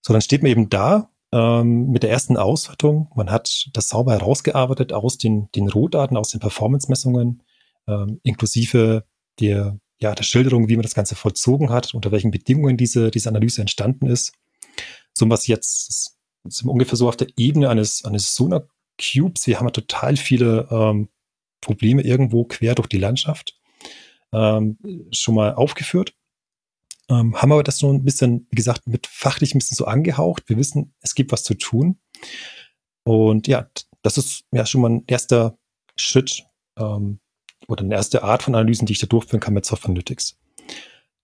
So, 0.00 0.12
dann 0.12 0.22
steht 0.22 0.42
man 0.42 0.52
eben 0.52 0.70
da 0.70 1.10
ähm, 1.32 1.90
mit 1.90 2.02
der 2.02 2.10
ersten 2.10 2.36
Auswertung. 2.36 3.10
Man 3.14 3.30
hat 3.30 3.68
das 3.72 3.88
sauber 3.88 4.12
herausgearbeitet 4.12 4.92
aus 4.92 5.18
den, 5.18 5.50
den 5.54 5.68
Rohdaten, 5.68 6.16
aus 6.16 6.30
den 6.30 6.40
Performance-Messungen, 6.40 7.42
ähm, 7.88 8.20
inklusive 8.22 9.04
der, 9.40 9.78
ja, 10.00 10.14
der 10.14 10.24
Schilderung, 10.24 10.68
wie 10.68 10.76
man 10.76 10.82
das 10.82 10.94
Ganze 10.94 11.14
vollzogen 11.14 11.70
hat, 11.70 11.94
unter 11.94 12.12
welchen 12.12 12.30
Bedingungen 12.30 12.76
diese, 12.76 13.10
diese 13.10 13.28
Analyse 13.28 13.60
entstanden 13.60 14.06
ist. 14.06 14.32
So 15.14 15.28
was 15.30 15.46
jetzt 15.46 16.16
sind 16.44 16.66
wir 16.66 16.72
ungefähr 16.72 16.96
so 16.96 17.08
auf 17.08 17.16
der 17.16 17.28
Ebene 17.36 17.68
eines, 17.68 18.04
eines 18.04 18.34
Sonar 18.34 18.68
Cubes. 19.00 19.46
Wir 19.46 19.58
haben 19.58 19.66
ja 19.66 19.72
total 19.72 20.16
viele 20.16 20.68
ähm, 20.70 21.08
Probleme 21.60 22.02
irgendwo 22.02 22.44
quer 22.44 22.74
durch 22.74 22.88
die 22.88 22.98
Landschaft 22.98 23.58
ähm, 24.32 24.78
schon 25.12 25.34
mal 25.34 25.54
aufgeführt. 25.54 26.14
Ähm, 27.08 27.40
haben 27.40 27.52
aber 27.52 27.62
das 27.62 27.78
so 27.78 27.92
ein 27.92 28.04
bisschen, 28.04 28.46
wie 28.50 28.56
gesagt, 28.56 28.86
mit 28.86 29.06
fachlich 29.06 29.54
ein 29.54 29.58
bisschen 29.58 29.76
so 29.76 29.84
angehaucht. 29.84 30.48
Wir 30.48 30.56
wissen, 30.56 30.94
es 31.00 31.14
gibt 31.14 31.32
was 31.32 31.44
zu 31.44 31.54
tun. 31.54 31.98
Und 33.04 33.46
ja, 33.46 33.68
das 34.02 34.18
ist 34.18 34.44
ja 34.52 34.66
schon 34.66 34.80
mal 34.80 34.90
ein 34.90 35.04
erster 35.06 35.58
Schritt 35.96 36.44
ähm, 36.76 37.20
oder 37.68 37.84
eine 37.84 37.94
erste 37.94 38.22
Art 38.22 38.42
von 38.42 38.54
Analysen, 38.54 38.86
die 38.86 38.92
ich 38.92 38.98
da 38.98 39.06
durchführen 39.06 39.40
kann 39.40 39.54
mit 39.54 39.64
Software 39.64 39.90
Analytics. 39.90 40.38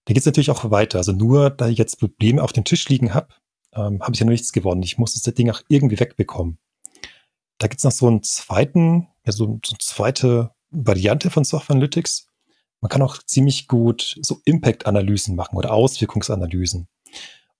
Da 0.05 0.13
geht 0.13 0.17
es 0.17 0.25
natürlich 0.25 0.51
auch 0.51 0.69
weiter. 0.69 0.97
Also 0.97 1.13
nur, 1.13 1.49
da 1.49 1.67
ich 1.69 1.77
jetzt 1.77 1.99
Probleme 1.99 2.43
auf 2.43 2.51
dem 2.51 2.65
Tisch 2.65 2.89
liegen 2.89 3.13
habe, 3.13 3.27
ähm, 3.73 4.01
habe 4.01 4.13
ich 4.13 4.19
ja 4.19 4.25
noch 4.25 4.31
nichts 4.31 4.51
gewonnen. 4.51 4.83
Ich 4.83 4.97
muss 4.97 5.13
das 5.13 5.33
Ding 5.33 5.49
auch 5.49 5.61
irgendwie 5.69 5.99
wegbekommen. 5.99 6.57
Da 7.57 7.67
gibt 7.67 7.79
es 7.79 7.83
noch 7.83 7.91
so 7.91 8.07
einen 8.07 8.23
zweiten, 8.23 9.07
ja, 9.25 9.31
so, 9.31 9.59
so 9.65 9.71
eine 9.71 9.79
zweite 9.79 10.51
Variante 10.71 11.29
von 11.29 11.43
Software 11.43 11.75
Analytics. 11.75 12.27
Man 12.81 12.89
kann 12.89 13.01
auch 13.01 13.17
ziemlich 13.23 13.67
gut 13.67 14.17
so 14.21 14.41
Impact-Analysen 14.43 15.35
machen 15.35 15.55
oder 15.55 15.71
Auswirkungsanalysen. 15.71 16.87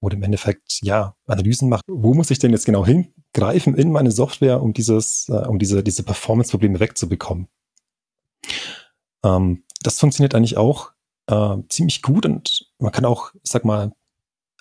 Oder 0.01 0.17
im 0.17 0.23
Endeffekt, 0.23 0.79
ja, 0.81 1.15
Analysen 1.27 1.69
machen. 1.69 1.83
Wo 1.87 2.13
muss 2.13 2.29
ich 2.29 2.39
denn 2.39 2.51
jetzt 2.51 2.65
genau 2.65 2.85
hingreifen 2.85 3.75
in 3.75 3.89
meine 3.89 4.11
Software, 4.11 4.61
um 4.61 4.73
dieses, 4.73 5.29
äh, 5.29 5.47
um 5.47 5.59
diese, 5.59 5.81
diese 5.81 6.03
Performance-Probleme 6.03 6.81
wegzubekommen? 6.81 7.47
Ähm, 9.23 9.63
das 9.81 9.99
funktioniert 9.99 10.35
eigentlich 10.35 10.57
auch 10.57 10.91
äh, 11.27 11.57
ziemlich 11.69 12.01
gut 12.01 12.25
und 12.25 12.71
man 12.79 12.91
kann 12.91 13.05
auch, 13.05 13.33
ich 13.35 13.51
sag 13.51 13.65
mal, 13.65 13.93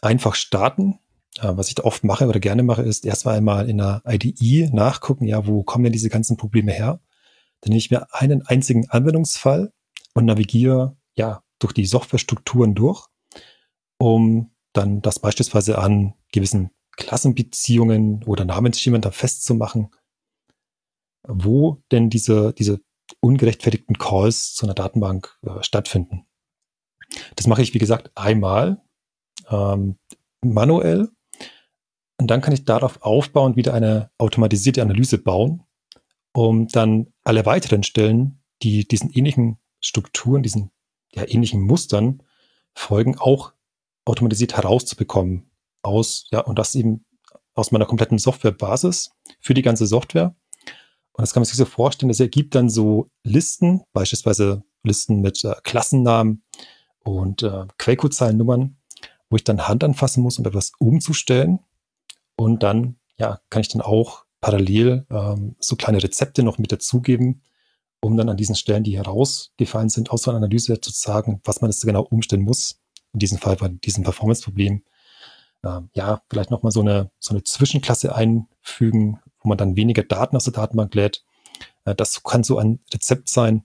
einfach 0.01 0.35
starten. 0.35 0.98
Äh, 1.38 1.57
was 1.57 1.68
ich 1.68 1.75
da 1.75 1.85
oft 1.85 2.05
mache 2.05 2.27
oder 2.27 2.40
gerne 2.40 2.62
mache, 2.62 2.83
ist 2.83 3.05
erstmal 3.05 3.37
einmal 3.37 3.68
in 3.68 3.79
der 3.79 4.03
IDE 4.07 4.70
nachgucken, 4.72 5.27
ja, 5.27 5.46
wo 5.46 5.62
kommen 5.62 5.85
denn 5.85 5.92
diese 5.92 6.11
ganzen 6.11 6.37
Probleme 6.37 6.72
her? 6.72 7.01
Dann 7.61 7.70
nehme 7.70 7.79
ich 7.79 7.90
mir 7.90 8.12
einen 8.12 8.42
einzigen 8.46 8.90
Anwendungsfall 8.90 9.72
und 10.14 10.25
navigiere 10.25 10.96
ja 11.14 11.42
durch 11.59 11.72
die 11.72 11.87
Softwarestrukturen 11.87 12.75
durch, 12.75 13.07
um 13.98 14.51
dann 14.72 15.01
das 15.01 15.18
beispielsweise 15.20 15.79
an 15.79 16.14
gewissen 16.33 16.70
Klassenbeziehungen 16.96 18.25
oder 18.25 18.44
Namensschemen 18.44 19.01
da 19.01 19.11
festzumachen, 19.11 19.90
wo 21.27 21.83
denn 21.90 22.11
diese, 22.11 22.53
diese 22.53 22.81
ungerechtfertigten 23.20 23.98
Calls 23.98 24.55
zu 24.55 24.66
einer 24.66 24.75
Datenbank 24.75 25.38
äh, 25.42 25.62
stattfinden. 25.62 26.27
Das 27.37 27.46
mache 27.46 27.62
ich, 27.62 27.75
wie 27.75 27.79
gesagt, 27.79 28.11
einmal 28.14 28.83
ähm, 29.51 29.98
manuell 30.40 31.09
und 32.22 32.29
dann 32.29 32.40
kann 32.40 32.55
ich 32.55 32.64
darauf 32.64 33.03
aufbauen, 33.03 33.57
wieder 33.57 33.75
eine 33.75 34.11
automatisierte 34.16 34.81
Analyse 34.81 35.18
bauen, 35.18 35.64
um 36.33 36.68
dann 36.68 37.12
alle 37.25 37.44
weiteren 37.46 37.83
Stellen, 37.83 38.42
die 38.62 38.87
diesen 38.87 39.11
ähnlichen 39.11 39.59
Strukturen, 39.81 40.44
diesen 40.44 40.70
ja, 41.12 41.27
ähnlichen 41.27 41.61
Mustern 41.61 42.22
folgen, 42.75 43.18
auch 43.18 43.55
automatisiert 44.05 44.57
herauszubekommen 44.57 45.51
aus, 45.83 46.29
ja, 46.31 46.38
und 46.40 46.61
das 46.61 46.77
eben 46.77 47.05
aus 47.55 47.72
meiner 47.72 47.87
kompletten 47.87 48.18
Softwarebasis 48.18 49.11
für 49.40 49.55
die 49.55 49.62
ganze 49.62 49.87
Software. 49.87 50.37
Und 51.14 51.22
das 51.22 51.33
kann 51.33 51.42
man 51.42 51.46
sich 51.46 51.57
so 51.57 51.64
vorstellen, 51.64 52.09
das 52.09 52.20
ergibt 52.20 52.55
dann 52.55 52.70
so 52.70 53.11
Listen, 53.22 53.83
beispielsweise 53.92 54.64
Listen 54.83 55.20
mit 55.20 55.44
äh, 55.44 55.55
Klassennamen 55.62 56.42
und 57.05 57.42
äh, 57.42 57.66
Quellcode-Zeilennummern, 57.79 58.77
wo 59.29 59.37
ich 59.37 59.44
dann 59.44 59.68
Hand 59.68 59.85
anfassen 59.85 60.22
muss, 60.22 60.38
um 60.38 60.46
etwas 60.46 60.72
umzustellen. 60.79 61.61
Und 62.37 62.62
dann, 62.62 62.96
ja, 63.18 63.40
kann 63.51 63.61
ich 63.61 63.68
dann 63.68 63.83
auch 63.83 64.25
parallel 64.40 65.07
ähm, 65.11 65.55
so 65.59 65.77
kleine 65.77 66.03
Rezepte 66.03 66.42
noch 66.42 66.59
mit 66.59 66.72
dazugeben, 66.72 67.42
um 68.01 68.16
dann 68.16 68.29
an 68.29 68.37
diesen 68.37 68.57
Stellen, 68.57 68.83
die 68.83 68.96
herausgefallen 68.96 69.90
sind, 69.90 70.11
aus 70.11 70.22
so 70.22 70.31
einer 70.31 70.38
Analyse 70.38 70.81
zu 70.81 70.90
sagen, 70.90 71.40
was 71.44 71.61
man 71.61 71.70
jetzt 71.70 71.85
genau 71.87 72.03
umstellen 72.03 72.42
muss. 72.42 72.81
In 73.12 73.20
diesem 73.20 73.38
Fall 73.38 73.57
bei 73.57 73.68
diesem 73.68 74.03
Performance-Problem. 74.05 74.83
Ähm, 75.64 75.90
ja, 75.94 76.22
vielleicht 76.29 76.51
nochmal 76.51 76.72
so 76.72 76.81
eine, 76.81 77.11
so 77.20 77.35
eine 77.35 77.44
Zwischenklasse 77.44 78.14
einfügen, 78.14 79.20
wo 79.43 79.49
man 79.49 79.59
dann 79.59 79.77
weniger 79.77 80.03
Daten 80.03 80.37
aus 80.37 80.45
der 80.45 80.53
Datenbank 80.53 80.95
lädt. 80.95 81.25
Äh, 81.85 81.95
das 81.95 82.23
kann 82.23 82.45
so 82.45 82.59
ein 82.59 82.81
Rezept 82.93 83.29
sein. 83.29 83.65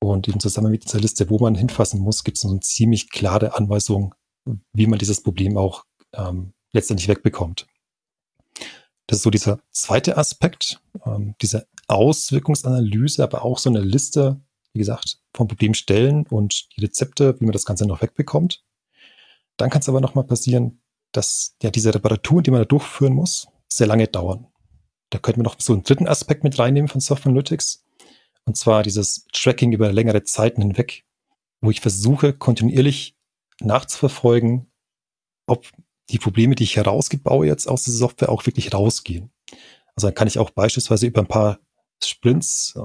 Und 0.00 0.28
eben 0.28 0.40
zusammen 0.40 0.70
mit 0.70 0.84
dieser 0.84 1.00
Liste, 1.00 1.30
wo 1.30 1.38
man 1.38 1.54
hinfassen 1.54 2.00
muss, 2.00 2.24
gibt 2.24 2.36
es 2.36 2.42
so 2.42 2.50
eine 2.50 2.60
ziemlich 2.60 3.08
klare 3.10 3.54
Anweisung, 3.56 4.14
wie 4.74 4.86
man 4.86 4.98
dieses 4.98 5.22
Problem 5.22 5.56
auch 5.56 5.84
ähm, 6.12 6.52
letztendlich 6.72 7.08
wegbekommt. 7.08 7.66
Das 9.06 9.18
ist 9.18 9.22
so 9.22 9.30
dieser 9.30 9.60
zweite 9.70 10.16
Aspekt, 10.18 10.80
ähm, 11.06 11.34
diese 11.40 11.66
Auswirkungsanalyse, 11.88 13.22
aber 13.22 13.44
auch 13.44 13.58
so 13.58 13.70
eine 13.70 13.80
Liste, 13.80 14.40
wie 14.72 14.78
gesagt, 14.78 15.18
vom 15.34 15.48
Problem 15.48 15.74
stellen 15.74 16.26
und 16.26 16.68
die 16.76 16.82
Rezepte, 16.82 17.38
wie 17.40 17.44
man 17.44 17.52
das 17.52 17.64
Ganze 17.64 17.86
noch 17.86 18.02
wegbekommt. 18.02 18.62
Dann 19.56 19.70
kann 19.70 19.80
es 19.80 19.88
aber 19.88 20.00
nochmal 20.00 20.24
passieren, 20.24 20.80
dass 21.12 21.56
ja 21.62 21.70
diese 21.70 21.94
Reparaturen, 21.94 22.42
die 22.42 22.50
man 22.50 22.60
da 22.60 22.64
durchführen 22.64 23.14
muss, 23.14 23.46
sehr 23.68 23.86
lange 23.86 24.08
dauern. 24.08 24.48
Da 25.14 25.20
könnten 25.20 25.38
wir 25.38 25.44
noch 25.44 25.60
so 25.60 25.72
einen 25.72 25.84
dritten 25.84 26.08
Aspekt 26.08 26.42
mit 26.42 26.58
reinnehmen 26.58 26.88
von 26.88 27.00
Software 27.00 27.30
Analytics. 27.30 27.84
Und 28.46 28.56
zwar 28.56 28.82
dieses 28.82 29.28
Tracking 29.32 29.70
über 29.70 29.92
längere 29.92 30.24
Zeiten 30.24 30.60
hinweg, 30.60 31.04
wo 31.60 31.70
ich 31.70 31.80
versuche, 31.80 32.32
kontinuierlich 32.32 33.14
nachzuverfolgen, 33.60 34.72
ob 35.46 35.68
die 36.10 36.18
Probleme, 36.18 36.56
die 36.56 36.64
ich 36.64 36.74
herausgebaue 36.74 37.46
jetzt 37.46 37.68
aus 37.68 37.84
der 37.84 37.94
Software, 37.94 38.28
auch 38.28 38.44
wirklich 38.44 38.74
rausgehen. 38.74 39.30
Also 39.94 40.08
dann 40.08 40.16
kann 40.16 40.26
ich 40.26 40.40
auch 40.40 40.50
beispielsweise 40.50 41.06
über 41.06 41.20
ein 41.20 41.28
paar 41.28 41.60
Sprints 42.02 42.74
äh, 42.76 42.80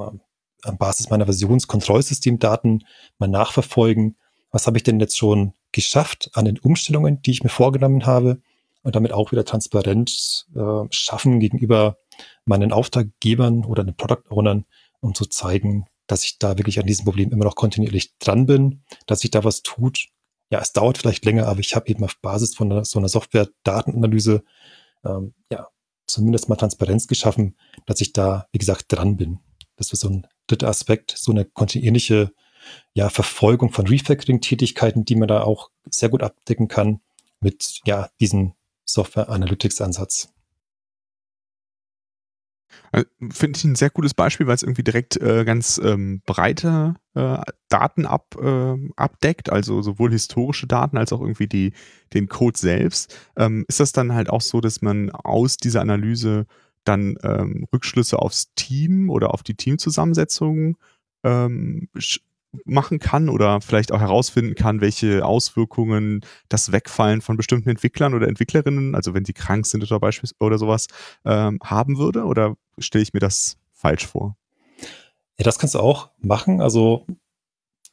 an 0.61 0.77
Basis 0.77 1.09
meiner 1.09 1.25
Versionskontrollsystemdaten 1.25 2.85
mal 3.17 3.27
nachverfolgen, 3.27 4.17
was 4.51 4.67
habe 4.67 4.77
ich 4.77 4.83
denn 4.83 4.99
jetzt 4.99 5.17
schon 5.17 5.53
geschafft 5.71 6.29
an 6.33 6.45
den 6.45 6.59
Umstellungen, 6.59 7.23
die 7.23 7.31
ich 7.31 7.41
mir 7.41 7.49
vorgenommen 7.49 8.05
habe 8.05 8.39
und 8.83 8.95
damit 8.95 9.13
auch 9.13 9.31
wieder 9.31 9.45
transparent 9.45 10.45
äh, 10.55 10.83
schaffen 10.91 11.39
gegenüber 11.39 11.97
meinen 12.45 12.71
Auftraggebern 12.71 13.65
oder 13.65 13.83
den 13.83 13.95
Product 13.95 14.29
Ownern, 14.29 14.65
um 15.01 15.15
zu 15.15 15.25
zeigen, 15.25 15.85
dass 16.07 16.23
ich 16.23 16.39
da 16.39 16.57
wirklich 16.57 16.79
an 16.79 16.87
diesem 16.87 17.05
Problem 17.05 17.31
immer 17.31 17.45
noch 17.45 17.55
kontinuierlich 17.55 18.17
dran 18.17 18.45
bin, 18.45 18.83
dass 19.05 19.21
sich 19.21 19.31
da 19.31 19.43
was 19.43 19.61
tut 19.61 20.09
ja, 20.51 20.59
es 20.59 20.73
dauert 20.73 20.97
vielleicht 20.97 21.25
länger, 21.25 21.47
aber 21.47 21.59
ich 21.59 21.75
habe 21.75 21.87
eben 21.87 22.03
auf 22.03 22.19
Basis 22.21 22.55
von 22.55 22.83
so 22.83 22.99
einer 22.99 23.09
Software-Datenanalyse 23.09 24.43
ähm, 25.05 25.33
ja 25.51 25.67
zumindest 26.07 26.49
mal 26.49 26.55
Transparenz 26.55 27.07
geschaffen, 27.07 27.55
dass 27.85 28.01
ich 28.01 28.13
da, 28.13 28.47
wie 28.51 28.57
gesagt, 28.57 28.85
dran 28.89 29.15
bin. 29.15 29.39
Das 29.75 29.93
ist 29.93 29.99
so 29.99 30.09
ein 30.09 30.27
dritter 30.47 30.67
Aspekt, 30.67 31.13
so 31.15 31.31
eine 31.31 31.45
kontinuierliche 31.45 32.31
ja, 32.93 33.09
Verfolgung 33.09 33.71
von 33.71 33.85
Refactoring-Tätigkeiten, 33.85 35.05
die 35.05 35.15
man 35.15 35.27
da 35.27 35.43
auch 35.43 35.69
sehr 35.89 36.09
gut 36.09 36.23
abdecken 36.23 36.67
kann 36.67 37.01
mit 37.39 37.79
ja, 37.85 38.09
diesem 38.19 38.53
Software-Analytics-Ansatz. 38.85 40.33
Äh, 42.91 43.05
finde 43.31 43.57
ich 43.57 43.63
ein 43.63 43.75
sehr 43.75 43.89
gutes 43.89 44.13
Beispiel, 44.13 44.47
weil 44.47 44.55
es 44.55 44.63
irgendwie 44.63 44.83
direkt 44.83 45.17
äh, 45.17 45.45
ganz 45.45 45.79
ähm, 45.83 46.21
breite 46.25 46.95
äh, 47.15 47.39
Daten 47.69 48.05
ab, 48.05 48.35
äh, 48.41 48.75
abdeckt, 48.95 49.51
also 49.51 49.81
sowohl 49.81 50.11
historische 50.11 50.67
Daten 50.67 50.97
als 50.97 51.13
auch 51.13 51.21
irgendwie 51.21 51.47
die, 51.47 51.73
den 52.13 52.27
Code 52.27 52.57
selbst. 52.57 53.15
Ähm, 53.37 53.65
ist 53.67 53.79
das 53.79 53.91
dann 53.91 54.13
halt 54.13 54.29
auch 54.29 54.41
so, 54.41 54.61
dass 54.61 54.81
man 54.81 55.11
aus 55.11 55.57
dieser 55.57 55.81
Analyse 55.81 56.45
dann 56.83 57.17
ähm, 57.23 57.67
Rückschlüsse 57.73 58.19
aufs 58.19 58.53
Team 58.55 59.09
oder 59.09 59.33
auf 59.33 59.43
die 59.43 59.55
Teamzusammensetzung 59.55 60.77
ähm, 61.23 61.89
machen 62.65 62.99
kann 62.99 63.29
oder 63.29 63.61
vielleicht 63.61 63.91
auch 63.91 63.99
herausfinden 63.99 64.55
kann, 64.55 64.81
welche 64.81 65.25
Auswirkungen 65.25 66.21
das 66.49 66.71
Wegfallen 66.71 67.21
von 67.21 67.37
bestimmten 67.37 67.69
Entwicklern 67.69 68.13
oder 68.13 68.27
Entwicklerinnen, 68.27 68.95
also 68.95 69.13
wenn 69.13 69.25
sie 69.25 69.33
krank 69.33 69.65
sind 69.67 69.83
oder 69.83 69.99
beispielsweise 69.99 70.43
oder 70.43 70.57
sowas, 70.57 70.87
ähm, 71.25 71.59
haben 71.63 71.97
würde? 71.97 72.23
Oder 72.23 72.55
stelle 72.77 73.03
ich 73.03 73.13
mir 73.13 73.19
das 73.19 73.57
falsch 73.71 74.07
vor? 74.07 74.35
Ja, 75.37 75.45
das 75.45 75.59
kannst 75.59 75.75
du 75.75 75.79
auch 75.79 76.09
machen. 76.19 76.61
Also 76.61 77.05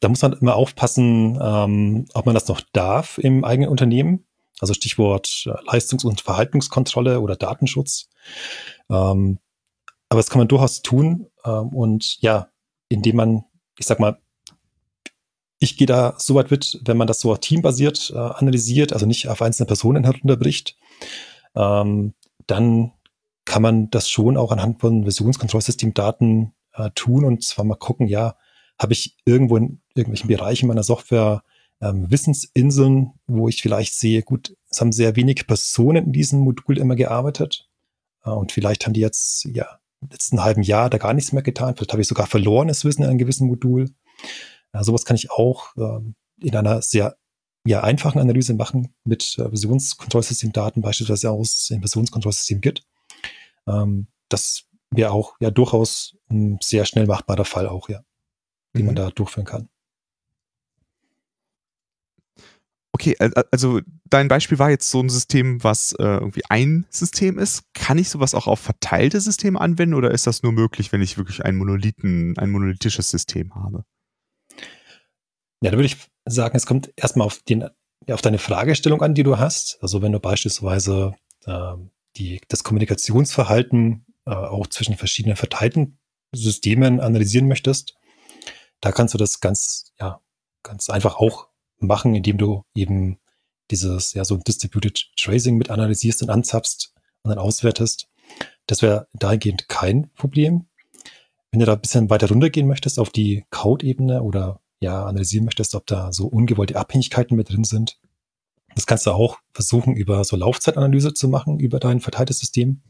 da 0.01 0.09
muss 0.09 0.23
man 0.23 0.33
immer 0.35 0.57
aufpassen, 0.57 1.39
ähm, 1.41 2.07
ob 2.15 2.27
man 2.27 2.35
das 2.35 2.49
noch 2.49 2.61
darf 2.73 3.19
im 3.19 3.45
eigenen 3.45 3.71
Unternehmen. 3.71 4.27
Also 4.59 4.75
Stichwort 4.75 5.45
äh, 5.47 5.51
Leistungs- 5.67 6.05
und 6.05 6.23
Verhaltenskontrolle 6.23 7.21
oder 7.21 7.37
Datenschutz. 7.37 8.09
Ähm, 8.91 9.39
aber 10.09 10.19
das 10.19 10.31
kann 10.31 10.39
man 10.39 10.49
durchaus 10.49 10.83
tun. 10.83 11.27
Ähm, 11.45 11.69
und 11.69 12.21
ja, 12.21 12.49
indem 12.89 13.17
man, 13.17 13.45
ich 13.79 13.87
sag 13.87 14.01
mal, 14.01 14.19
ich 15.59 15.77
gehe 15.77 15.87
da 15.87 16.15
so 16.19 16.35
weit 16.35 16.51
mit, 16.51 16.81
wenn 16.85 16.97
man 16.97 17.07
das 17.07 17.21
so 17.21 17.35
teambasiert 17.37 18.13
äh, 18.15 18.19
analysiert, 18.19 18.93
also 18.93 19.07
nicht 19.07 19.29
auf 19.29 19.43
einzelne 19.43 19.67
Personen 19.67 20.05
herunterbricht, 20.05 20.77
ähm, 21.55 22.15
dann 22.47 22.93
kann 23.45 23.63
man 23.63 23.91
das 23.91 24.11
schon 24.11 24.37
auch 24.37 24.53
anhand 24.53 24.81
von 24.81 25.05
Versionskontrollsystemdaten 25.05 26.53
äh, 26.75 26.91
tun 26.95 27.25
und 27.25 27.43
zwar 27.45 27.65
mal 27.65 27.77
gucken, 27.77 28.07
ja, 28.07 28.37
habe 28.79 28.93
ich 28.93 29.17
irgendwo 29.25 29.57
in 29.57 29.81
irgendwelchen 29.95 30.29
Bereichen 30.29 30.67
meiner 30.67 30.83
Software 30.83 31.43
ähm, 31.81 32.11
Wissensinseln, 32.11 33.13
wo 33.27 33.49
ich 33.49 33.63
vielleicht 33.63 33.95
sehe, 33.95 34.23
gut, 34.23 34.55
es 34.71 34.81
haben 34.81 34.93
sehr 34.93 35.17
wenige 35.17 35.45
Personen 35.45 36.07
in 36.07 36.13
diesem 36.13 36.41
Modul 36.41 36.79
immer 36.79 36.97
gearbeitet 36.97 37.69
äh, 38.25 38.31
und 38.31 38.53
vielleicht 38.53 38.85
haben 38.85 38.93
die 38.93 39.01
jetzt 39.01 39.45
ja 39.47 39.67
letzten 40.11 40.43
halben 40.43 40.63
Jahr 40.63 40.91
da 40.91 40.99
gar 40.99 41.15
nichts 41.15 41.33
mehr 41.33 41.43
getan. 41.43 41.75
Vielleicht 41.75 41.93
habe 41.93 42.03
ich 42.03 42.09
sogar 42.09 42.27
verlorenes 42.27 42.85
Wissen 42.85 43.03
in 43.03 43.09
einem 43.09 43.19
gewissen 43.19 43.47
Modul. 43.47 43.91
Äh, 44.77 44.85
sowas 44.85 45.05
kann 45.05 45.17
ich 45.17 45.31
auch 45.31 45.77
äh, 45.77 46.01
in 46.41 46.57
einer 46.57 46.83
sehr 46.83 47.17
ja, 47.67 47.83
einfachen 47.83 48.21
Analyse 48.21 48.55
machen 48.55 48.95
mit 49.05 49.37
äh, 49.39 49.49
Versionskontrollsystemdaten, 49.49 50.83
beispielsweise 50.83 51.31
aus 51.31 51.67
dem 51.67 51.81
Versionskontrollsystem 51.81 52.61
Git. 52.61 52.85
Ähm, 53.67 54.09
das 54.29 54.65
wäre 54.91 55.11
auch 55.11 55.35
ja 55.41 55.51
durchaus 55.51 56.17
ein 56.31 56.59
sehr 56.63 56.85
schnell 56.85 57.07
machbarer 57.07 57.45
Fall 57.45 57.67
auch, 57.69 57.89
ja, 57.89 58.03
den 58.75 58.83
mhm. 58.83 58.87
man 58.87 58.95
da 58.97 59.11
durchführen 59.11 59.47
kann. 59.47 59.69
Okay, 62.93 63.15
also 63.51 63.81
dein 64.09 64.29
Beispiel 64.29 64.59
war 64.59 64.71
jetzt 64.71 64.91
so 64.91 65.03
ein 65.03 65.11
System, 65.11 65.63
was 65.63 65.93
äh, 65.99 66.03
irgendwie 66.03 66.45
ein 66.49 66.87
System 66.89 67.39
ist. 67.39 67.65
Kann 67.75 67.99
ich 67.99 68.09
sowas 68.09 68.35
auch 68.35 68.47
auf 68.47 68.59
verteilte 68.59 69.21
Systeme 69.21 69.61
anwenden 69.61 69.95
oder 69.95 70.13
ist 70.13 70.27
das 70.27 70.43
nur 70.43 70.53
möglich, 70.53 70.93
wenn 70.93 71.03
ich 71.03 71.19
wirklich 71.19 71.45
ein 71.45 71.57
Monolithen, 71.57 72.39
ein 72.39 72.49
monolithisches 72.49 73.11
System 73.11 73.55
habe? 73.55 73.85
Ja, 75.63 75.71
da 75.71 75.77
würde 75.77 75.87
ich 75.87 75.97
sagen, 76.27 76.57
es 76.57 76.67
kommt 76.67 76.93
erstmal 76.97 77.27
auf, 77.27 77.39
den, 77.43 77.69
auf 78.11 78.23
deine 78.23 78.39
Fragestellung 78.39 79.03
an, 79.03 79.15
die 79.15 79.23
du 79.23 79.39
hast. 79.39 79.79
Also 79.81 80.03
wenn 80.03 80.13
du 80.13 80.21
beispielsweise 80.21 81.15
äh, 81.47 81.75
die, 82.17 82.41
das 82.49 82.65
Kommunikationsverhalten 82.65 84.07
äh, 84.27 84.31
auch 84.31 84.67
zwischen 84.67 84.97
verschiedenen 84.97 85.37
verteilten 85.37 85.99
Systemen 86.33 87.01
analysieren 87.01 87.49
möchtest, 87.49 87.95
da 88.81 88.93
kannst 88.93 89.15
du 89.15 89.19
das 89.19 89.41
ganz, 89.41 89.93
ja, 89.99 90.21
ganz 90.63 90.91
einfach 90.91 91.17
auch 91.17 91.49
machen, 91.79 92.15
indem 92.15 92.39
du 92.39 92.65
eben 92.75 93.19
dieses, 93.71 94.15
ja, 94.15 94.25
so 94.25 94.37
Distributed 94.37 95.11
Tracing 95.17 95.57
mit 95.57 95.71
analysierst 95.71 96.23
und 96.23 96.31
anzapfst 96.31 96.93
und 97.23 97.31
dann 97.31 97.39
auswertest. 97.39 98.09
Das 98.67 98.83
wäre 98.83 99.09
dahingehend 99.15 99.69
kein 99.69 100.11
Problem. 100.15 100.67
Wenn 101.51 101.61
du 101.61 101.67
da 101.67 101.75
ein 101.75 101.81
bisschen 101.81 102.11
weiter 102.11 102.29
runtergehen 102.29 102.67
möchtest 102.67 102.99
auf 102.99 103.11
die 103.11 103.45
Code-Ebene 103.51 104.23
oder 104.23 104.61
ja, 104.87 105.05
analysieren 105.05 105.45
möchtest, 105.45 105.75
ob 105.75 105.87
da 105.87 106.13
so 106.13 106.27
ungewollte 106.27 106.77
Abhängigkeiten 106.77 107.37
mit 107.37 107.51
drin 107.51 107.65
sind, 107.65 107.99
das 108.77 108.87
kannst 108.87 109.07
du 109.07 109.11
auch 109.11 109.39
versuchen, 109.53 109.97
über 109.97 110.23
so 110.23 110.37
Laufzeitanalyse 110.37 111.15
zu 111.15 111.29
machen, 111.29 111.59
über 111.59 111.81
dein 111.81 112.01
verteiltes 112.01 112.39
System. 112.39 112.83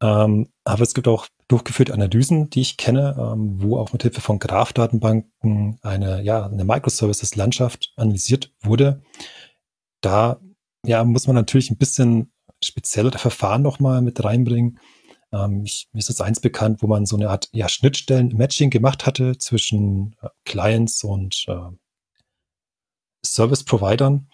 Ähm, 0.00 0.48
aber 0.64 0.82
es 0.82 0.94
gibt 0.94 1.08
auch 1.08 1.26
durchgeführte 1.48 1.92
Analysen, 1.92 2.50
die 2.50 2.60
ich 2.60 2.76
kenne, 2.76 3.16
ähm, 3.18 3.60
wo 3.60 3.78
auch 3.78 3.92
mit 3.92 4.02
Hilfe 4.02 4.20
von 4.20 4.38
Graph-Datenbanken 4.38 5.78
eine, 5.82 6.22
ja, 6.22 6.46
eine 6.46 6.64
Microservices-Landschaft 6.64 7.92
analysiert 7.96 8.52
wurde. 8.62 9.02
Da 10.00 10.40
ja, 10.84 11.02
muss 11.04 11.26
man 11.26 11.34
natürlich 11.34 11.70
ein 11.70 11.78
bisschen 11.78 12.32
speziellere 12.62 13.18
Verfahren 13.18 13.62
nochmal 13.62 14.02
mit 14.02 14.22
reinbringen. 14.22 14.78
Ähm, 15.32 15.64
ich, 15.64 15.88
mir 15.92 15.98
ist 15.98 16.08
jetzt 16.08 16.22
eins 16.22 16.40
bekannt, 16.40 16.82
wo 16.82 16.86
man 16.86 17.06
so 17.06 17.16
eine 17.16 17.30
Art 17.30 17.48
ja, 17.52 17.68
Schnittstellen-Matching 17.68 18.70
gemacht 18.70 19.06
hatte 19.06 19.38
zwischen 19.38 20.16
äh, 20.22 20.28
Clients 20.44 21.04
und 21.04 21.44
äh, 21.48 21.70
Service-Providern 23.24 24.28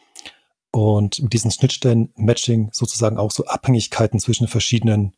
und 0.70 1.22
mit 1.22 1.32
diesen 1.32 1.50
Schnittstellen-Matching 1.50 2.70
sozusagen 2.72 3.18
auch 3.18 3.30
so 3.30 3.44
Abhängigkeiten 3.46 4.20
zwischen 4.20 4.48
verschiedenen 4.48 5.14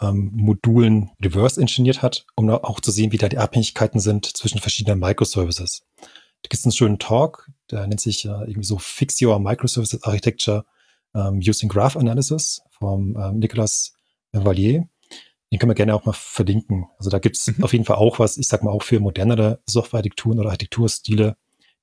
ähm, 0.00 0.30
Modulen 0.34 1.10
reverse 1.22 1.60
engineert 1.60 2.02
hat, 2.02 2.24
um 2.36 2.48
auch 2.50 2.80
zu 2.80 2.90
sehen, 2.90 3.12
wie 3.12 3.18
da 3.18 3.28
die 3.28 3.38
Abhängigkeiten 3.38 4.00
sind 4.00 4.26
zwischen 4.26 4.60
verschiedenen 4.60 5.00
Microservices. 5.00 5.82
Da 5.96 6.48
gibt 6.48 6.54
es 6.54 6.64
einen 6.64 6.72
schönen 6.72 6.98
Talk, 6.98 7.50
der 7.70 7.86
nennt 7.86 8.00
sich 8.00 8.24
äh, 8.24 8.28
irgendwie 8.28 8.64
so 8.64 8.78
Fix 8.78 9.20
Your 9.20 9.38
Microservices 9.40 10.02
Architecture 10.04 10.64
ähm, 11.14 11.38
Using 11.38 11.68
Graph 11.68 11.96
Analysis 11.96 12.60
vom 12.70 13.16
ähm, 13.16 13.38
Nicolas 13.38 13.94
Valier. 14.32 14.88
Den 15.50 15.58
können 15.58 15.70
wir 15.70 15.74
gerne 15.74 15.94
auch 15.94 16.04
mal 16.04 16.12
verlinken. 16.12 16.86
Also 16.98 17.10
da 17.10 17.18
gibt 17.18 17.36
es 17.36 17.46
mhm. 17.46 17.64
auf 17.64 17.72
jeden 17.72 17.84
Fall 17.84 17.96
auch 17.96 18.18
was, 18.18 18.36
ich 18.36 18.48
sag 18.48 18.62
mal 18.62 18.70
auch 18.70 18.82
für 18.82 19.00
modernere 19.00 19.62
Softwarearchitekturen 19.66 20.38
oder 20.38 20.50
Architekturstile, 20.50 21.36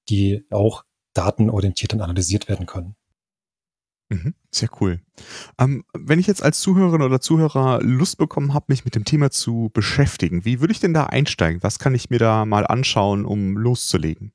die 0.09 0.45
auch 0.51 0.83
datenorientiert 1.13 1.93
dann 1.93 2.01
analysiert 2.01 2.47
werden 2.47 2.65
können. 2.65 2.95
Mhm, 4.09 4.35
sehr 4.51 4.69
cool. 4.79 5.01
Ähm, 5.57 5.83
wenn 5.93 6.19
ich 6.19 6.27
jetzt 6.27 6.43
als 6.43 6.59
Zuhörerin 6.59 7.01
oder 7.01 7.21
Zuhörer 7.21 7.81
Lust 7.81 8.17
bekommen 8.17 8.53
habe, 8.53 8.65
mich 8.69 8.85
mit 8.85 8.93
dem 8.93 9.03
Thema 9.03 9.31
zu 9.31 9.71
beschäftigen, 9.73 10.45
wie 10.45 10.59
würde 10.59 10.73
ich 10.73 10.79
denn 10.79 10.93
da 10.93 11.05
einsteigen? 11.05 11.63
Was 11.63 11.79
kann 11.79 11.95
ich 11.95 12.11
mir 12.11 12.19
da 12.19 12.45
mal 12.45 12.67
anschauen, 12.67 13.25
um 13.25 13.57
loszulegen? 13.57 14.31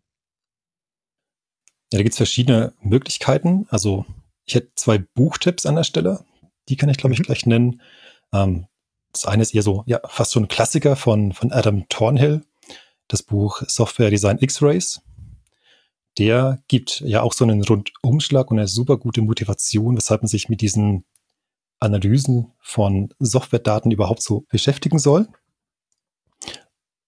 Ja, 1.93 1.99
da 1.99 2.03
gibt 2.03 2.14
es 2.14 2.19
verschiedene 2.19 2.73
Möglichkeiten. 2.83 3.66
Also 3.69 4.07
ich 4.45 4.57
hätte 4.57 4.73
zwei 4.75 4.99
Buchtipps 4.99 5.66
an 5.66 5.77
der 5.77 5.85
Stelle. 5.85 6.25
Die 6.69 6.77
kann 6.77 6.88
ich, 6.88 6.97
glaube 6.97 7.14
ich, 7.14 7.21
mhm. 7.21 7.25
gleich 7.25 7.47
nennen. 7.47 7.81
Ähm, 8.33 8.66
das 9.12 9.27
eine 9.27 9.42
ist 9.42 9.55
eher 9.55 9.62
so, 9.62 9.83
ja, 9.87 10.01
fast 10.07 10.33
so 10.33 10.40
ein 10.40 10.49
Klassiker 10.49 10.96
von, 10.96 11.33
von 11.33 11.53
Adam 11.53 11.88
Thornhill. 11.88 12.44
Das 13.09 13.23
Buch 13.23 13.62
Software 13.66 14.11
Design 14.11 14.38
X-Rays 14.40 15.01
der 16.18 16.62
gibt 16.68 17.01
ja 17.01 17.23
auch 17.23 17.33
so 17.33 17.44
einen 17.44 17.62
Rundumschlag 17.62 18.51
und 18.51 18.59
eine 18.59 18.68
super 18.68 18.96
gute 18.96 19.23
Motivation, 19.23 19.96
weshalb 19.96 20.23
man 20.23 20.29
sich 20.29 20.49
mit 20.49 20.61
diesen 20.61 21.05
Analysen 21.79 22.53
von 22.61 23.14
Softwaredaten 23.18 23.90
überhaupt 23.90 24.23
so 24.23 24.44
beschäftigen 24.51 24.99
soll. 24.99 25.29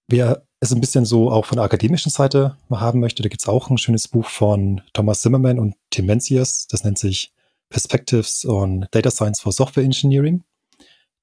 Wer 0.09 0.47
es 0.61 0.73
ein 0.73 0.81
bisschen 0.81 1.05
so 1.05 1.31
auch 1.31 1.45
von 1.45 1.57
der 1.57 1.65
akademischen 1.65 2.11
Seite 2.11 2.57
mal 2.69 2.81
haben 2.81 3.01
möchte, 3.01 3.23
da 3.23 3.29
gibt 3.29 3.43
es 3.43 3.49
auch 3.49 3.71
ein 3.71 3.79
schönes 3.79 4.09
Buch 4.09 4.27
von 4.27 4.81
Thomas 4.93 5.21
Zimmerman 5.21 5.59
und 5.59 5.75
Tim 5.91 6.07
Mencius. 6.07 6.67
Das 6.69 6.85
nennt 6.85 6.99
sich 6.99 7.33
Perspectives 7.69 8.47
on 8.47 8.87
Data 8.93 9.11
Science 9.11 9.41
for 9.41 9.53
Software 9.53 9.85
Engineering. 9.85 10.45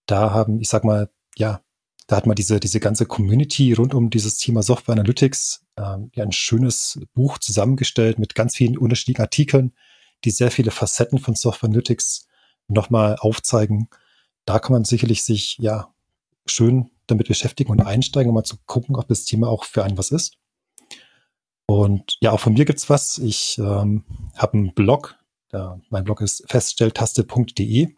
Da 0.10 0.32
haben, 0.32 0.60
ich 0.60 0.70
sag 0.70 0.84
mal, 0.84 1.10
ja, 1.38 1.62
da 2.08 2.16
hat 2.16 2.26
man 2.26 2.36
diese, 2.36 2.60
diese 2.60 2.80
ganze 2.80 3.06
Community 3.06 3.74
rund 3.74 3.94
um 3.94 4.10
dieses 4.10 4.40
Thema 4.40 4.64
Software 4.64 4.94
Analytics 4.94 5.64
ähm, 5.78 6.10
ein 6.18 6.32
schönes 6.32 7.00
Buch 7.14 7.38
zusammengestellt 7.38 8.18
mit 8.18 8.34
ganz 8.34 8.56
vielen 8.56 8.80
unterschiedlichen 8.80 9.22
Artikeln, 9.22 9.74
die 10.26 10.32
sehr 10.32 10.50
viele 10.50 10.72
Facetten 10.72 11.20
von 11.20 11.36
Software 11.36 11.70
Analytics 11.70 12.28
nochmal 12.68 13.18
aufzeigen. 13.20 13.88
Da 14.46 14.58
kann 14.58 14.74
man 14.74 14.84
sicherlich 14.84 15.24
sich 15.24 15.60
ja 15.60 15.94
schön 16.48 16.90
damit 17.06 17.28
beschäftigen 17.28 17.72
und 17.72 17.82
einsteigen, 17.82 18.30
um 18.30 18.36
mal 18.36 18.44
zu 18.44 18.58
gucken, 18.66 18.96
ob 18.96 19.08
das 19.08 19.26
Thema 19.26 19.48
auch 19.48 19.64
für 19.64 19.84
einen 19.84 20.00
was 20.00 20.10
ist. 20.10 20.38
Und 21.68 22.18
ja, 22.20 22.32
auch 22.32 22.40
von 22.40 22.54
mir 22.54 22.66
gibt's 22.66 22.90
was. 22.90 23.20
Ich 23.20 23.60
ähm, 23.60 24.04
habe 24.36 24.54
einen 24.54 24.74
Blog. 24.74 25.16
Der, 25.52 25.80
mein 25.92 26.04
Blog 26.04 26.22
ist 26.22 26.44
feststelltaste.de. 26.48 27.94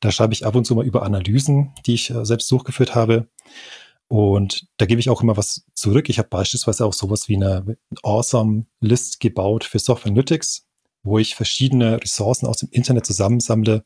Da 0.00 0.10
schreibe 0.10 0.32
ich 0.32 0.46
ab 0.46 0.54
und 0.54 0.64
zu 0.64 0.74
mal 0.74 0.84
über 0.84 1.02
Analysen, 1.02 1.72
die 1.86 1.94
ich 1.94 2.10
äh, 2.10 2.24
selbst 2.24 2.50
durchgeführt 2.50 2.94
habe. 2.94 3.28
Und 4.08 4.66
da 4.78 4.86
gebe 4.86 5.00
ich 5.00 5.10
auch 5.10 5.22
immer 5.22 5.36
was 5.36 5.66
zurück. 5.74 6.08
Ich 6.08 6.18
habe 6.18 6.28
beispielsweise 6.28 6.86
auch 6.86 6.94
sowas 6.94 7.28
wie 7.28 7.36
eine 7.36 7.76
Awesome 8.02 8.64
List 8.80 9.20
gebaut 9.20 9.64
für 9.64 9.78
Software 9.78 10.10
Analytics, 10.10 10.66
wo 11.02 11.18
ich 11.18 11.34
verschiedene 11.34 12.00
Ressourcen 12.00 12.46
aus 12.46 12.58
dem 12.58 12.70
Internet 12.70 13.04
zusammensammle, 13.04 13.84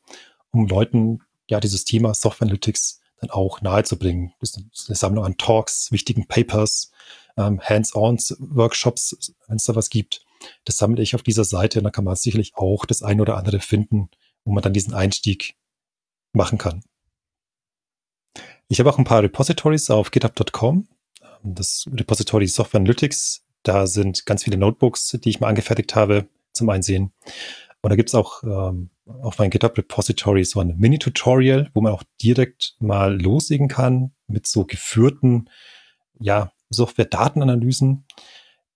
um 0.52 0.68
Leuten 0.68 1.20
ja 1.50 1.58
dieses 1.58 1.84
Thema 1.84 2.14
Software 2.14 2.46
Analytics 2.46 3.00
dann 3.20 3.30
auch 3.30 3.60
nahezubringen. 3.62 4.32
Das 4.40 4.56
ist 4.56 4.88
eine 4.88 4.96
Sammlung 4.96 5.24
an 5.24 5.36
Talks, 5.38 5.90
wichtigen 5.90 6.26
Papers, 6.28 6.92
ähm, 7.36 7.60
Hands-on 7.60 8.18
Workshops, 8.38 9.34
wenn 9.48 9.56
es 9.56 9.64
da 9.64 9.74
was 9.74 9.90
gibt. 9.90 10.24
Das 10.64 10.76
sammle 10.76 11.02
ich 11.02 11.14
auf 11.14 11.22
dieser 11.22 11.44
Seite 11.44 11.78
und 11.78 11.84
da 11.84 11.90
kann 11.90 12.04
man 12.04 12.16
sicherlich 12.16 12.52
auch 12.56 12.84
das 12.84 13.02
eine 13.02 13.22
oder 13.22 13.36
andere 13.36 13.60
finden, 13.60 14.08
wo 14.44 14.52
man 14.52 14.62
dann 14.62 14.72
diesen 14.72 14.94
Einstieg 14.94 15.56
machen 16.32 16.58
kann. 16.58 16.82
Ich 18.68 18.80
habe 18.80 18.90
auch 18.90 18.98
ein 18.98 19.04
paar 19.04 19.22
Repositories 19.22 19.90
auf 19.90 20.10
github.com. 20.10 20.88
Das 21.42 21.86
Repository 21.92 22.46
Software 22.46 22.80
Analytics, 22.80 23.44
da 23.62 23.86
sind 23.86 24.26
ganz 24.26 24.44
viele 24.44 24.56
Notebooks, 24.56 25.18
die 25.22 25.28
ich 25.28 25.40
mal 25.40 25.48
angefertigt 25.48 25.94
habe 25.94 26.26
zum 26.52 26.68
Einsehen. 26.70 27.12
Und 27.82 27.90
da 27.90 27.96
gibt 27.96 28.10
es 28.10 28.14
auch 28.14 28.42
ähm, 28.44 28.90
auf 29.06 29.38
meinem 29.38 29.50
GitHub 29.50 29.76
Repository 29.76 30.44
so 30.44 30.60
ein 30.60 30.76
Mini-Tutorial, 30.78 31.70
wo 31.74 31.80
man 31.80 31.92
auch 31.92 32.04
direkt 32.22 32.76
mal 32.78 33.20
loslegen 33.20 33.68
kann 33.68 34.12
mit 34.28 34.46
so 34.46 34.64
geführten 34.64 35.50
ja, 36.18 36.52
Software-Datenanalysen. 36.70 38.04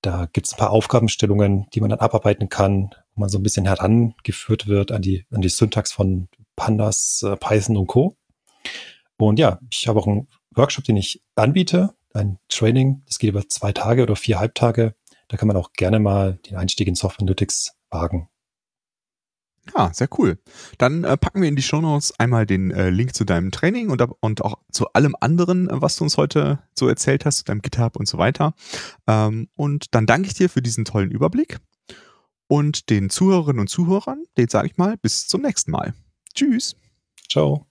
Da 0.02 0.26
gibt 0.32 0.46
es 0.46 0.54
ein 0.54 0.58
paar 0.58 0.70
Aufgabenstellungen, 0.70 1.66
die 1.72 1.80
man 1.80 1.90
dann 1.90 2.00
abarbeiten 2.00 2.48
kann, 2.48 2.90
wo 3.14 3.20
man 3.20 3.28
so 3.28 3.38
ein 3.38 3.42
bisschen 3.42 3.66
herangeführt 3.66 4.66
wird 4.66 4.92
an 4.92 5.02
die, 5.02 5.24
an 5.30 5.40
die 5.40 5.48
Syntax 5.48 5.92
von 5.92 6.28
Pandas, 6.56 7.22
äh, 7.22 7.36
Python 7.36 7.76
und 7.76 7.86
Co. 7.86 8.16
Und 9.18 9.38
ja, 9.38 9.58
ich 9.70 9.88
habe 9.88 10.00
auch 10.00 10.06
einen 10.06 10.28
Workshop, 10.54 10.84
den 10.84 10.96
ich 10.96 11.22
anbiete, 11.36 11.94
ein 12.12 12.38
Training, 12.48 13.02
das 13.06 13.18
geht 13.18 13.30
über 13.30 13.48
zwei 13.48 13.72
Tage 13.72 14.02
oder 14.02 14.16
vier 14.16 14.38
Halbtage. 14.38 14.94
Da 15.28 15.36
kann 15.36 15.48
man 15.48 15.56
auch 15.56 15.72
gerne 15.72 15.98
mal 15.98 16.38
den 16.48 16.56
Einstieg 16.56 16.88
in 16.88 16.94
Software 16.94 17.22
Analytics 17.22 17.74
wagen. 17.90 18.28
Ja, 19.74 19.92
sehr 19.92 20.08
cool. 20.18 20.38
Dann 20.78 21.02
äh, 21.02 21.16
packen 21.16 21.42
wir 21.42 21.48
in 21.48 21.56
die 21.56 21.62
Show 21.62 21.80
Notes 21.80 22.18
einmal 22.20 22.46
den 22.46 22.70
äh, 22.70 22.90
Link 22.90 23.14
zu 23.14 23.24
deinem 23.24 23.50
Training 23.50 23.90
und, 23.90 24.00
und 24.20 24.44
auch 24.44 24.58
zu 24.70 24.92
allem 24.92 25.16
anderen, 25.20 25.68
äh, 25.68 25.82
was 25.82 25.96
du 25.96 26.04
uns 26.04 26.16
heute 26.16 26.60
so 26.74 26.88
erzählt 26.88 27.24
hast, 27.24 27.38
zu 27.38 27.44
deinem 27.44 27.62
GitHub 27.62 27.96
und 27.96 28.06
so 28.06 28.16
weiter. 28.16 28.54
Ähm, 29.08 29.48
und 29.56 29.94
dann 29.94 30.06
danke 30.06 30.28
ich 30.28 30.34
dir 30.34 30.48
für 30.48 30.62
diesen 30.62 30.84
tollen 30.84 31.10
Überblick. 31.10 31.58
Und 32.48 32.90
den 32.90 33.10
Zuhörerinnen 33.10 33.58
und 33.58 33.68
Zuhörern, 33.68 34.22
den 34.36 34.48
sage 34.48 34.68
ich 34.68 34.76
mal, 34.76 34.96
bis 34.98 35.26
zum 35.26 35.42
nächsten 35.42 35.72
Mal. 35.72 35.94
Tschüss. 36.36 36.76
Ciao. 37.28 37.66